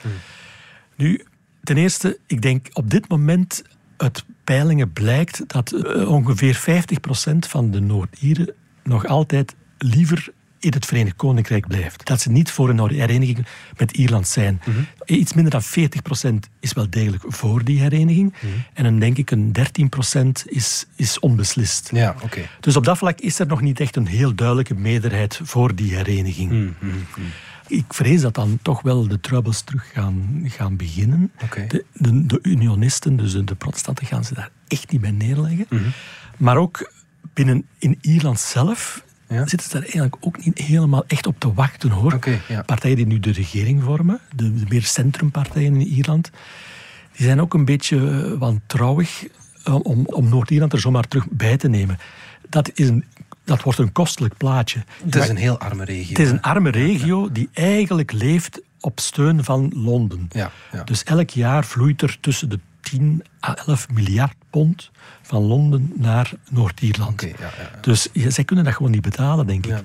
Nu, 0.96 1.24
ten 1.62 1.76
eerste, 1.76 2.18
ik 2.26 2.42
denk 2.42 2.68
op 2.72 2.90
dit 2.90 3.08
moment 3.08 3.62
uit 3.96 4.24
peilingen 4.44 4.92
blijkt 4.92 5.42
dat 5.46 5.72
eh, 5.72 6.08
ongeveer 6.08 6.84
50% 7.34 7.38
van 7.38 7.70
de 7.70 7.80
Noord-Ieren 7.80 8.54
nog 8.82 9.06
altijd 9.06 9.54
liever 9.78 10.28
in 10.62 10.72
het 10.72 10.86
Verenigd 10.86 11.16
Koninkrijk 11.16 11.66
blijft. 11.66 12.06
Dat 12.06 12.20
ze 12.20 12.30
niet 12.30 12.50
voor 12.50 12.68
een 12.68 12.88
hereniging 12.90 13.46
met 13.76 13.92
Ierland 13.92 14.28
zijn. 14.28 14.60
Iets 15.04 15.32
minder 15.32 15.52
dan 15.52 15.62
40% 16.42 16.48
is 16.60 16.72
wel 16.72 16.90
degelijk 16.90 17.24
voor 17.26 17.64
die 17.64 17.80
hereniging. 17.80 18.34
En 18.72 18.84
dan 18.84 18.98
denk 18.98 19.16
ik 19.18 19.30
een 19.30 19.52
13% 20.44 20.44
is, 20.44 20.86
is 20.96 21.18
onbeslist. 21.18 21.90
ja 21.92 22.14
oké. 22.22 22.40
Dus 22.60 22.76
op 22.76 22.84
dat 22.84 22.98
vlak 22.98 23.20
is 23.20 23.38
er 23.38 23.46
nog 23.46 23.60
niet 23.60 23.80
echt 23.80 23.96
een 23.96 24.06
heel 24.06 24.34
duidelijke 24.34 24.74
meerderheid 24.74 25.40
voor 25.42 25.74
die 25.74 25.94
hereniging. 25.94 26.50
Hmm, 26.50 26.74
Ik 27.66 27.84
vrees 27.88 28.20
dat 28.20 28.34
dan 28.34 28.58
toch 28.62 28.82
wel 28.82 29.08
de 29.08 29.20
troubles 29.20 29.60
terug 29.60 29.90
gaan, 29.92 30.42
gaan 30.46 30.76
beginnen. 30.76 31.32
De, 31.68 31.84
de, 31.92 32.26
de 32.26 32.38
unionisten, 32.42 33.16
dus 33.16 33.32
de, 33.32 33.44
de 33.44 33.54
protestanten, 33.54 34.06
gaan 34.06 34.24
ze 34.24 34.34
daar 34.34 34.50
echt 34.68 34.90
niet 34.90 35.00
bij 35.00 35.10
neerleggen. 35.10 35.66
Mhm. 35.70 35.82
Maar 36.36 36.56
ook 36.56 36.92
binnen 37.34 37.64
in 37.78 37.98
Ierland 38.00 38.40
zelf 38.40 39.04
Ja. 39.32 39.46
zitten 39.46 39.68
ze 39.68 39.72
daar 39.72 39.82
eigenlijk 39.82 40.16
ook 40.20 40.44
niet 40.44 40.58
helemaal 40.58 41.04
echt 41.06 41.26
op 41.26 41.40
te 41.40 41.52
wachten 41.52 41.90
hoor. 41.90 42.18
Ja. 42.48 42.62
Partijen 42.62 42.96
die 42.96 43.06
nu 43.06 43.20
de 43.20 43.32
regering 43.32 43.82
vormen, 43.82 44.20
de, 44.34 44.54
de 44.54 44.64
meer 44.68 44.82
centrumpartijen 44.82 45.74
in 45.74 45.86
Ierland, 45.86 46.30
die 47.16 47.26
zijn 47.26 47.40
ook 47.40 47.54
een 47.54 47.64
beetje 47.64 47.96
eh, 47.96 48.38
wantrouwig 48.38 49.26
eh, 49.64 49.74
om, 49.74 50.06
om 50.06 50.28
Noord-Ierland 50.28 50.72
er 50.72 50.80
zomaar 50.80 51.08
terug 51.08 51.26
bij 51.30 51.56
te 51.56 51.68
nemen. 51.68 51.98
Dat, 52.48 52.70
is 52.74 52.88
een, 52.88 53.04
dat 53.44 53.62
wordt 53.62 53.78
een 53.78 53.92
kostelijk 53.92 54.36
plaatje. 54.36 54.84
Het 55.04 55.16
is 55.16 55.28
een 55.28 55.36
heel 55.36 55.58
arme 55.58 55.84
regio. 55.84 56.08
Het 56.08 56.18
is 56.18 56.30
een 56.30 56.42
arme 56.42 56.70
regio 56.70 57.32
die 57.32 57.48
eigenlijk 57.52 58.12
leeft 58.12 58.60
op 58.80 59.00
steun 59.00 59.44
van 59.44 59.72
Londen. 59.74 60.28
Ja, 60.30 60.50
ja. 60.72 60.84
Dus 60.84 61.04
elk 61.04 61.30
jaar 61.30 61.64
vloeit 61.64 62.02
er 62.02 62.16
tussen 62.20 62.48
de 62.48 62.58
10 62.98 63.22
à 63.46 63.54
11 63.66 63.86
miljard 63.92 64.34
pond 64.50 64.90
van 65.22 65.42
Londen 65.42 65.92
naar 65.96 66.32
Noord-Ierland. 66.50 67.22
Ja, 67.22 67.28
ja. 67.38 67.50
Dus 67.80 68.08
ja, 68.12 68.30
zij 68.30 68.44
kunnen 68.44 68.64
dat 68.64 68.74
gewoon 68.74 68.90
niet 68.92 69.00
betalen, 69.02 69.46
denk 69.46 69.66
ik. 69.66 69.80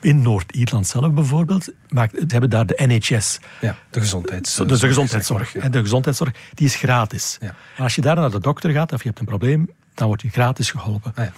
In 0.00 0.22
Noord-Ierland 0.22 0.86
zelf 0.86 1.12
bijvoorbeeld, 1.12 1.72
maakt, 1.88 2.14
ze 2.18 2.24
hebben 2.26 2.50
daar 2.50 2.66
de 2.66 2.80
NHS. 2.86 3.38
Ja, 3.60 3.76
de 3.90 4.00
gezondheids... 4.00 4.56
Dus 4.56 4.80
de 4.80 4.86
gezondheidszorg. 4.86 5.56
En 5.56 5.70
de 5.70 5.80
gezondheidszorg 5.80 6.32
die 6.54 6.66
is 6.66 6.74
gratis. 6.76 7.36
Ja. 7.40 7.46
Maar 7.46 7.82
als 7.86 7.94
je 7.94 8.00
daar 8.00 8.16
naar 8.16 8.30
de 8.30 8.40
dokter 8.40 8.70
gaat 8.70 8.92
of 8.92 9.02
je 9.02 9.08
hebt 9.08 9.20
een 9.20 9.26
probleem, 9.26 9.70
dan 9.94 10.06
word 10.06 10.22
je 10.22 10.28
gratis 10.28 10.70
geholpen. 10.70 11.12
Ah, 11.14 11.24
ja. 11.24 11.32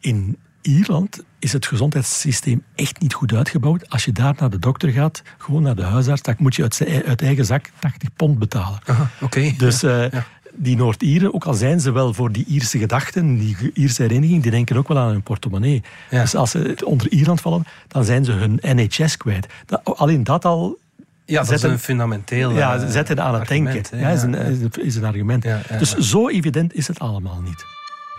In 0.00 0.38
Ierland 0.62 1.22
is 1.38 1.52
het 1.52 1.66
gezondheidssysteem 1.66 2.62
echt 2.74 3.00
niet 3.00 3.14
goed 3.14 3.32
uitgebouwd. 3.32 3.88
Als 3.90 4.04
je 4.04 4.12
daar 4.12 4.34
naar 4.38 4.50
de 4.50 4.58
dokter 4.58 4.90
gaat, 4.90 5.22
gewoon 5.38 5.62
naar 5.62 5.74
de 5.76 5.82
huisarts, 5.82 6.22
dan 6.22 6.34
moet 6.38 6.54
je 6.56 6.62
uit, 6.62 6.74
zijn- 6.74 7.04
uit 7.04 7.22
eigen 7.22 7.44
zak 7.44 7.70
80 7.78 8.08
pond 8.16 8.38
betalen. 8.38 8.78
Aha, 8.86 9.10
oké. 9.20 9.54
Dus 9.56 9.82
eh, 9.82 10.10
Ja. 10.10 10.26
Die 10.58 10.76
Noord-Ieren, 10.76 11.34
ook 11.34 11.44
al 11.44 11.54
zijn 11.54 11.80
ze 11.80 11.90
wel 11.90 12.14
voor 12.14 12.32
die 12.32 12.44
Ierse 12.44 12.78
gedachten, 12.78 13.38
die 13.38 13.56
Ierse 13.74 14.02
hereniging, 14.02 14.42
die 14.42 14.50
denken 14.50 14.76
ook 14.76 14.88
wel 14.88 14.98
aan 14.98 15.08
hun 15.10 15.22
portemonnee. 15.22 15.82
Ja. 16.10 16.20
Dus 16.20 16.34
als 16.34 16.50
ze 16.50 16.76
onder 16.84 17.08
Ierland 17.08 17.40
vallen, 17.40 17.64
dan 17.88 18.04
zijn 18.04 18.24
ze 18.24 18.32
hun 18.32 18.58
NHS 18.62 19.16
kwijt. 19.16 19.46
Dat, 19.66 19.80
alleen 19.84 20.24
dat 20.24 20.44
al 20.44 20.78
Ja, 21.24 21.42
dat 21.42 21.50
is 21.50 21.62
een 21.62 21.78
fundamenteel 21.78 22.50
ja, 22.52 22.76
eh, 22.76 22.88
zetten 22.88 23.22
aan 23.22 23.34
het 23.34 23.48
denken. 23.48 23.82
hè. 23.90 24.00
Ja, 24.00 24.08
is, 24.10 24.22
een, 24.22 24.70
is 24.80 24.96
een- 24.96 25.04
argument. 25.04 25.44
Ja, 25.44 25.60
ja, 25.68 25.78
dus 25.78 25.94
zo 25.96 26.28
evident 26.28 26.74
is 26.74 26.88
het 26.88 26.98
allemaal 26.98 27.40
niet. 27.44 27.64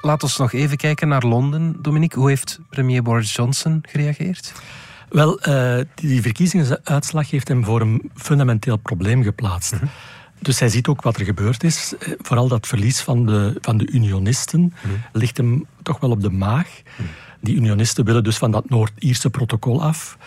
Laat 0.01 0.23
ons 0.23 0.37
nog 0.37 0.53
even 0.53 0.77
kijken 0.77 1.07
naar 1.07 1.23
Londen, 1.25 1.75
Dominique. 1.81 2.19
Hoe 2.19 2.29
heeft 2.29 2.59
premier 2.69 3.03
Boris 3.03 3.35
Johnson 3.35 3.83
gereageerd? 3.87 4.53
Wel, 5.09 5.39
eh, 5.41 5.79
die 5.95 6.21
verkiezingsuitslag 6.21 7.29
heeft 7.29 7.47
hem 7.47 7.65
voor 7.65 7.81
een 7.81 8.11
fundamenteel 8.15 8.77
probleem 8.77 9.23
geplaatst. 9.23 9.73
Dus 10.39 10.59
hij 10.59 10.69
ziet 10.69 10.87
ook 10.87 11.01
wat 11.01 11.17
er 11.17 11.25
gebeurd 11.25 11.63
is. 11.63 11.93
Eh, 11.99 12.13
Vooral 12.21 12.47
dat 12.47 12.67
verlies 12.67 13.01
van 13.01 13.25
de, 13.25 13.57
van 13.61 13.77
de 13.77 13.87
unionisten 13.91 14.73
ligt 15.11 15.37
hem 15.37 15.65
toch 15.83 15.99
wel 15.99 16.09
op 16.11 16.21
de 16.21 16.29
maag. 16.29 16.81
Die 17.41 17.55
unionisten 17.55 18.05
willen 18.05 18.23
dus 18.23 18.37
van 18.37 18.51
dat 18.51 18.69
Noord-Ierse 18.69 19.29
protocol 19.29 19.83
af. 19.83 20.17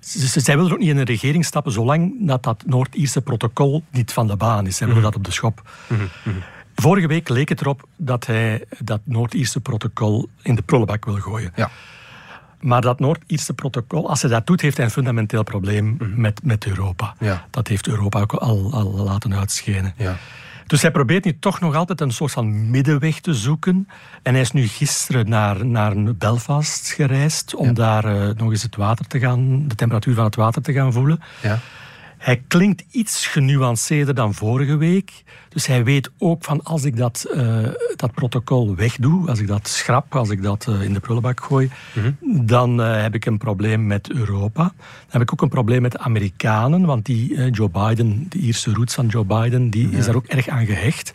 Ze- 0.00 0.26
ze- 0.26 0.40
zij 0.40 0.56
willen 0.56 0.72
ook 0.72 0.78
niet 0.78 0.88
in 0.88 0.96
een 0.96 1.04
regering 1.04 1.44
stappen 1.44 1.72
zolang 1.72 2.26
dat, 2.26 2.42
dat 2.42 2.62
Noord-Ierse 2.66 3.20
protocol 3.20 3.82
niet 3.90 4.12
van 4.12 4.26
de 4.26 4.36
baan 4.36 4.66
is. 4.66 4.76
Zij 4.76 4.86
willen 4.86 5.02
dat 5.02 5.16
op 5.16 5.24
de 5.24 5.30
schop. 5.32 5.70
Vorige 6.74 7.06
week 7.06 7.28
leek 7.28 7.48
het 7.48 7.60
erop 7.60 7.88
dat 7.96 8.26
hij 8.26 8.64
dat 8.78 9.00
Noord-Ierse 9.04 9.60
protocol 9.60 10.28
in 10.42 10.54
de 10.54 10.62
prullenbak 10.62 11.04
wil 11.04 11.14
gooien. 11.16 11.52
Ja. 11.56 11.70
Maar 12.60 12.80
dat 12.80 13.00
Noord-Ierse 13.00 13.54
protocol, 13.54 14.08
als 14.08 14.22
hij 14.22 14.30
dat 14.30 14.46
doet, 14.46 14.60
heeft 14.60 14.76
hij 14.76 14.86
een 14.86 14.92
fundamenteel 14.92 15.42
probleem 15.42 15.96
met, 16.14 16.40
met 16.44 16.66
Europa. 16.66 17.14
Ja. 17.18 17.46
Dat 17.50 17.68
heeft 17.68 17.88
Europa 17.88 18.20
ook 18.20 18.32
al, 18.32 18.72
al 18.72 19.04
laten 19.04 19.34
uitschijnen. 19.34 19.94
Ja. 19.96 20.16
Dus 20.66 20.82
hij 20.82 20.90
probeert 20.90 21.24
nu 21.24 21.38
toch 21.38 21.60
nog 21.60 21.74
altijd 21.74 22.00
een 22.00 22.10
soort 22.10 22.32
van 22.32 22.70
middenweg 22.70 23.20
te 23.20 23.34
zoeken. 23.34 23.88
En 24.22 24.32
hij 24.32 24.42
is 24.42 24.52
nu 24.52 24.66
gisteren 24.66 25.28
naar, 25.28 25.66
naar 25.66 26.14
Belfast 26.14 26.90
gereisd 26.90 27.54
om 27.54 27.74
daar 27.74 28.04
eh, 28.04 28.34
nog 28.36 28.50
eens 28.50 28.62
het 28.62 28.76
water 28.76 29.06
te 29.06 29.18
gaan, 29.18 29.68
de 29.68 29.74
temperatuur 29.74 30.14
van 30.14 30.24
het 30.24 30.34
water 30.34 30.62
te 30.62 30.72
gaan 30.72 30.92
voelen. 30.92 31.20
Ja. 31.42 31.58
Hij 32.18 32.42
klinkt 32.48 32.84
iets 32.90 33.26
genuanceerder 33.26 34.14
dan 34.14 34.34
vorige 34.34 34.76
week. 34.76 35.24
Dus 35.48 35.66
hij 35.66 35.84
weet 35.84 36.10
ook 36.18 36.44
van 36.44 36.62
als 36.62 36.84
ik 36.84 36.96
dat, 36.96 37.26
eh, 37.32 37.58
dat 37.96 38.12
protocol 38.12 38.74
wegdoe, 38.74 39.28
als 39.28 39.38
ik 39.38 39.46
dat 39.46 39.68
schrap, 39.68 40.16
als 40.16 40.30
ik 40.30 40.42
dat 40.42 40.66
eh, 40.68 40.82
in 40.82 40.92
de 40.92 41.00
prullenbak 41.00 41.40
gooi, 41.40 41.70
dan 42.20 42.82
eh, 42.82 43.02
heb 43.02 43.14
ik 43.14 43.26
een 43.26 43.38
probleem 43.38 43.86
met 43.86 44.10
Europa. 44.10 44.62
Dan 44.62 45.08
heb 45.08 45.22
ik 45.22 45.32
ook 45.32 45.42
een 45.42 45.48
probleem 45.48 45.82
met 45.82 45.92
de 45.92 45.98
Amerikanen, 45.98 46.84
want 46.84 47.04
die 47.04 47.50
Joe 47.50 47.68
Biden, 47.68 48.26
de 48.28 48.38
Ierse 48.38 48.72
roots 48.72 48.94
van 48.94 49.06
Joe 49.06 49.24
Biden, 49.24 49.70
die 49.70 49.90
is 49.90 50.04
daar 50.04 50.14
ook 50.14 50.26
erg 50.26 50.48
aan 50.48 50.66
gehecht. 50.66 51.14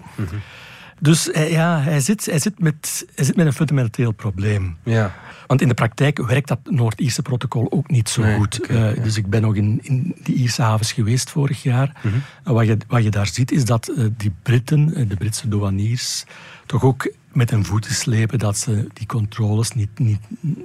Dus 1.01 1.29
ja, 1.33 1.79
hij 1.79 1.99
zit, 1.99 2.25
hij, 2.25 2.39
zit 2.39 2.59
met, 2.59 3.05
hij 3.15 3.25
zit 3.25 3.35
met 3.35 3.45
een 3.45 3.53
fundamenteel 3.53 4.11
probleem. 4.11 4.77
Ja. 4.83 5.13
Want 5.47 5.61
in 5.61 5.67
de 5.67 5.73
praktijk 5.73 6.27
werkt 6.27 6.47
dat 6.47 6.59
Noord-Ierse 6.63 7.21
protocol 7.21 7.67
ook 7.71 7.89
niet 7.89 8.09
zo 8.09 8.23
goed. 8.37 8.59
Okay, 8.63 8.93
uh, 8.93 9.03
Dus 9.03 9.17
ik 9.17 9.27
ben 9.27 9.41
nog 9.41 9.55
in, 9.55 9.79
in 9.81 10.15
die 10.23 10.35
Ierse 10.35 10.61
havens 10.61 10.91
geweest 10.91 11.29
vorig 11.29 11.63
jaar. 11.63 11.99
Mm 12.01 12.11
-hmm. 12.11 12.21
En 12.43 12.53
wat 12.53 12.65
je, 12.65 12.77
wat 12.87 13.03
je 13.03 13.09
daar 13.09 13.27
ziet 13.27 13.51
is 13.51 13.65
dat 13.65 13.91
uh, 13.95 14.05
die 14.17 14.33
Britten, 14.43 14.99
uh, 14.99 15.09
de 15.09 15.15
Britse 15.15 15.47
douaniers, 15.47 16.25
toch 16.65 16.83
ook 16.83 17.11
met 17.31 17.49
hun 17.49 17.65
voeten 17.65 17.93
slepen 17.93 18.39
dat 18.39 18.57
ze 18.57 18.87
die 18.93 19.07
controles 19.07 19.71
niet, 19.71 19.99
niet, 19.99 20.21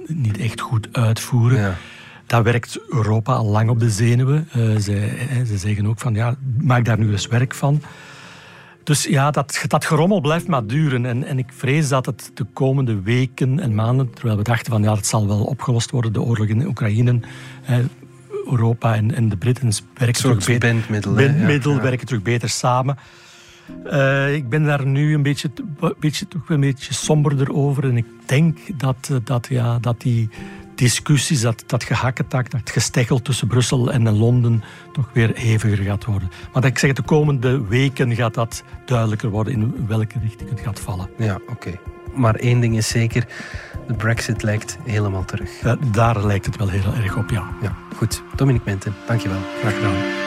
niet 0.07 0.37
echt 0.37 0.61
goed 0.61 0.87
uitvoeren. 0.91 1.59
Ja. 1.59 1.75
Dat 2.25 2.43
werkt 2.43 2.79
Europa 2.89 3.33
al 3.33 3.45
lang 3.45 3.69
op 3.69 3.79
de 3.79 3.89
zenuwen. 3.89 4.47
ze, 4.81 5.27
ze 5.47 5.57
zeggen 5.57 5.85
ook 5.85 5.99
van, 5.99 6.13
ja, 6.13 6.35
maak 6.61 6.85
daar 6.85 6.99
nu 6.99 7.11
eens 7.11 7.27
werk 7.27 7.53
van. 7.53 7.81
Dus 8.87 9.03
ja, 9.03 9.31
dat, 9.31 9.63
dat 9.67 9.85
gerommel 9.85 10.21
blijft 10.21 10.47
maar 10.47 10.65
duren. 10.65 11.05
En, 11.05 11.23
en 11.23 11.37
ik 11.37 11.53
vrees 11.53 11.89
dat 11.89 12.05
het 12.05 12.31
de 12.33 12.45
komende 12.53 13.01
weken 13.01 13.59
en 13.59 13.75
maanden, 13.75 14.13
terwijl 14.13 14.37
we 14.37 14.43
dachten 14.43 14.71
van 14.71 14.83
ja, 14.83 14.95
het 14.95 15.05
zal 15.05 15.27
wel 15.27 15.43
opgelost 15.43 15.91
worden, 15.91 16.13
de 16.13 16.21
oorlog 16.21 16.47
in 16.47 16.67
Oekraïne, 16.67 17.19
eh, 17.65 17.77
Europa 18.45 18.95
en, 18.95 19.15
en 19.15 19.29
de 19.29 19.37
Britten 19.37 19.71
werken 19.93 20.21
terug 20.21 20.45
beter, 20.45 20.69
bandmiddel, 20.73 21.13
bandmiddel 21.13 21.71
ja, 21.71 21.77
ja. 21.77 21.83
werken 21.83 22.05
terug 22.05 22.21
beter 22.21 22.49
samen. 22.49 22.97
Uh, 23.85 24.33
ik 24.33 24.49
ben 24.49 24.63
daar 24.63 24.85
nu 24.85 25.13
een 25.13 25.23
beetje, 25.23 25.51
beetje, 25.99 26.27
toch 26.27 26.49
een 26.49 26.59
beetje 26.59 26.93
somberder 26.93 27.53
over. 27.53 27.83
En 27.83 27.97
ik 27.97 28.07
denk 28.25 28.57
dat, 28.77 29.11
dat, 29.23 29.47
ja, 29.49 29.79
dat 29.79 30.01
die 30.01 30.29
discussies, 30.77 31.41
dat, 31.41 31.63
dat 31.65 31.83
gehakketak, 31.83 32.51
dat 32.51 32.69
gesteggel 32.69 33.21
tussen 33.21 33.47
Brussel 33.47 33.91
en 33.91 34.17
Londen 34.17 34.63
toch 34.91 35.09
weer 35.13 35.31
heviger 35.33 35.83
gaat 35.83 36.05
worden. 36.05 36.29
Maar 36.53 36.65
ik 36.65 36.77
zeg, 36.77 36.93
de 36.93 37.01
komende 37.01 37.67
weken 37.67 38.15
gaat 38.15 38.33
dat 38.33 38.63
duidelijker 38.85 39.29
worden 39.29 39.53
in 39.53 39.85
welke 39.87 40.19
richting 40.19 40.49
het 40.49 40.59
gaat 40.59 40.79
vallen. 40.79 41.09
Ja, 41.17 41.35
oké. 41.35 41.51
Okay. 41.51 41.79
Maar 42.15 42.35
één 42.35 42.59
ding 42.59 42.77
is 42.77 42.87
zeker, 42.87 43.25
de 43.87 43.93
brexit 43.93 44.43
lijkt 44.43 44.77
helemaal 44.83 45.25
terug. 45.25 45.61
Ja, 45.61 45.77
daar 45.91 46.25
lijkt 46.25 46.45
het 46.45 46.57
wel 46.57 46.69
heel 46.69 46.93
erg 46.93 47.17
op, 47.17 47.29
ja. 47.29 47.49
ja 47.61 47.75
goed. 47.95 48.21
Dominique 48.35 48.69
Menten, 48.69 48.95
dankjewel. 49.07 49.39
Graag 49.61 49.75
gedaan. 49.75 50.26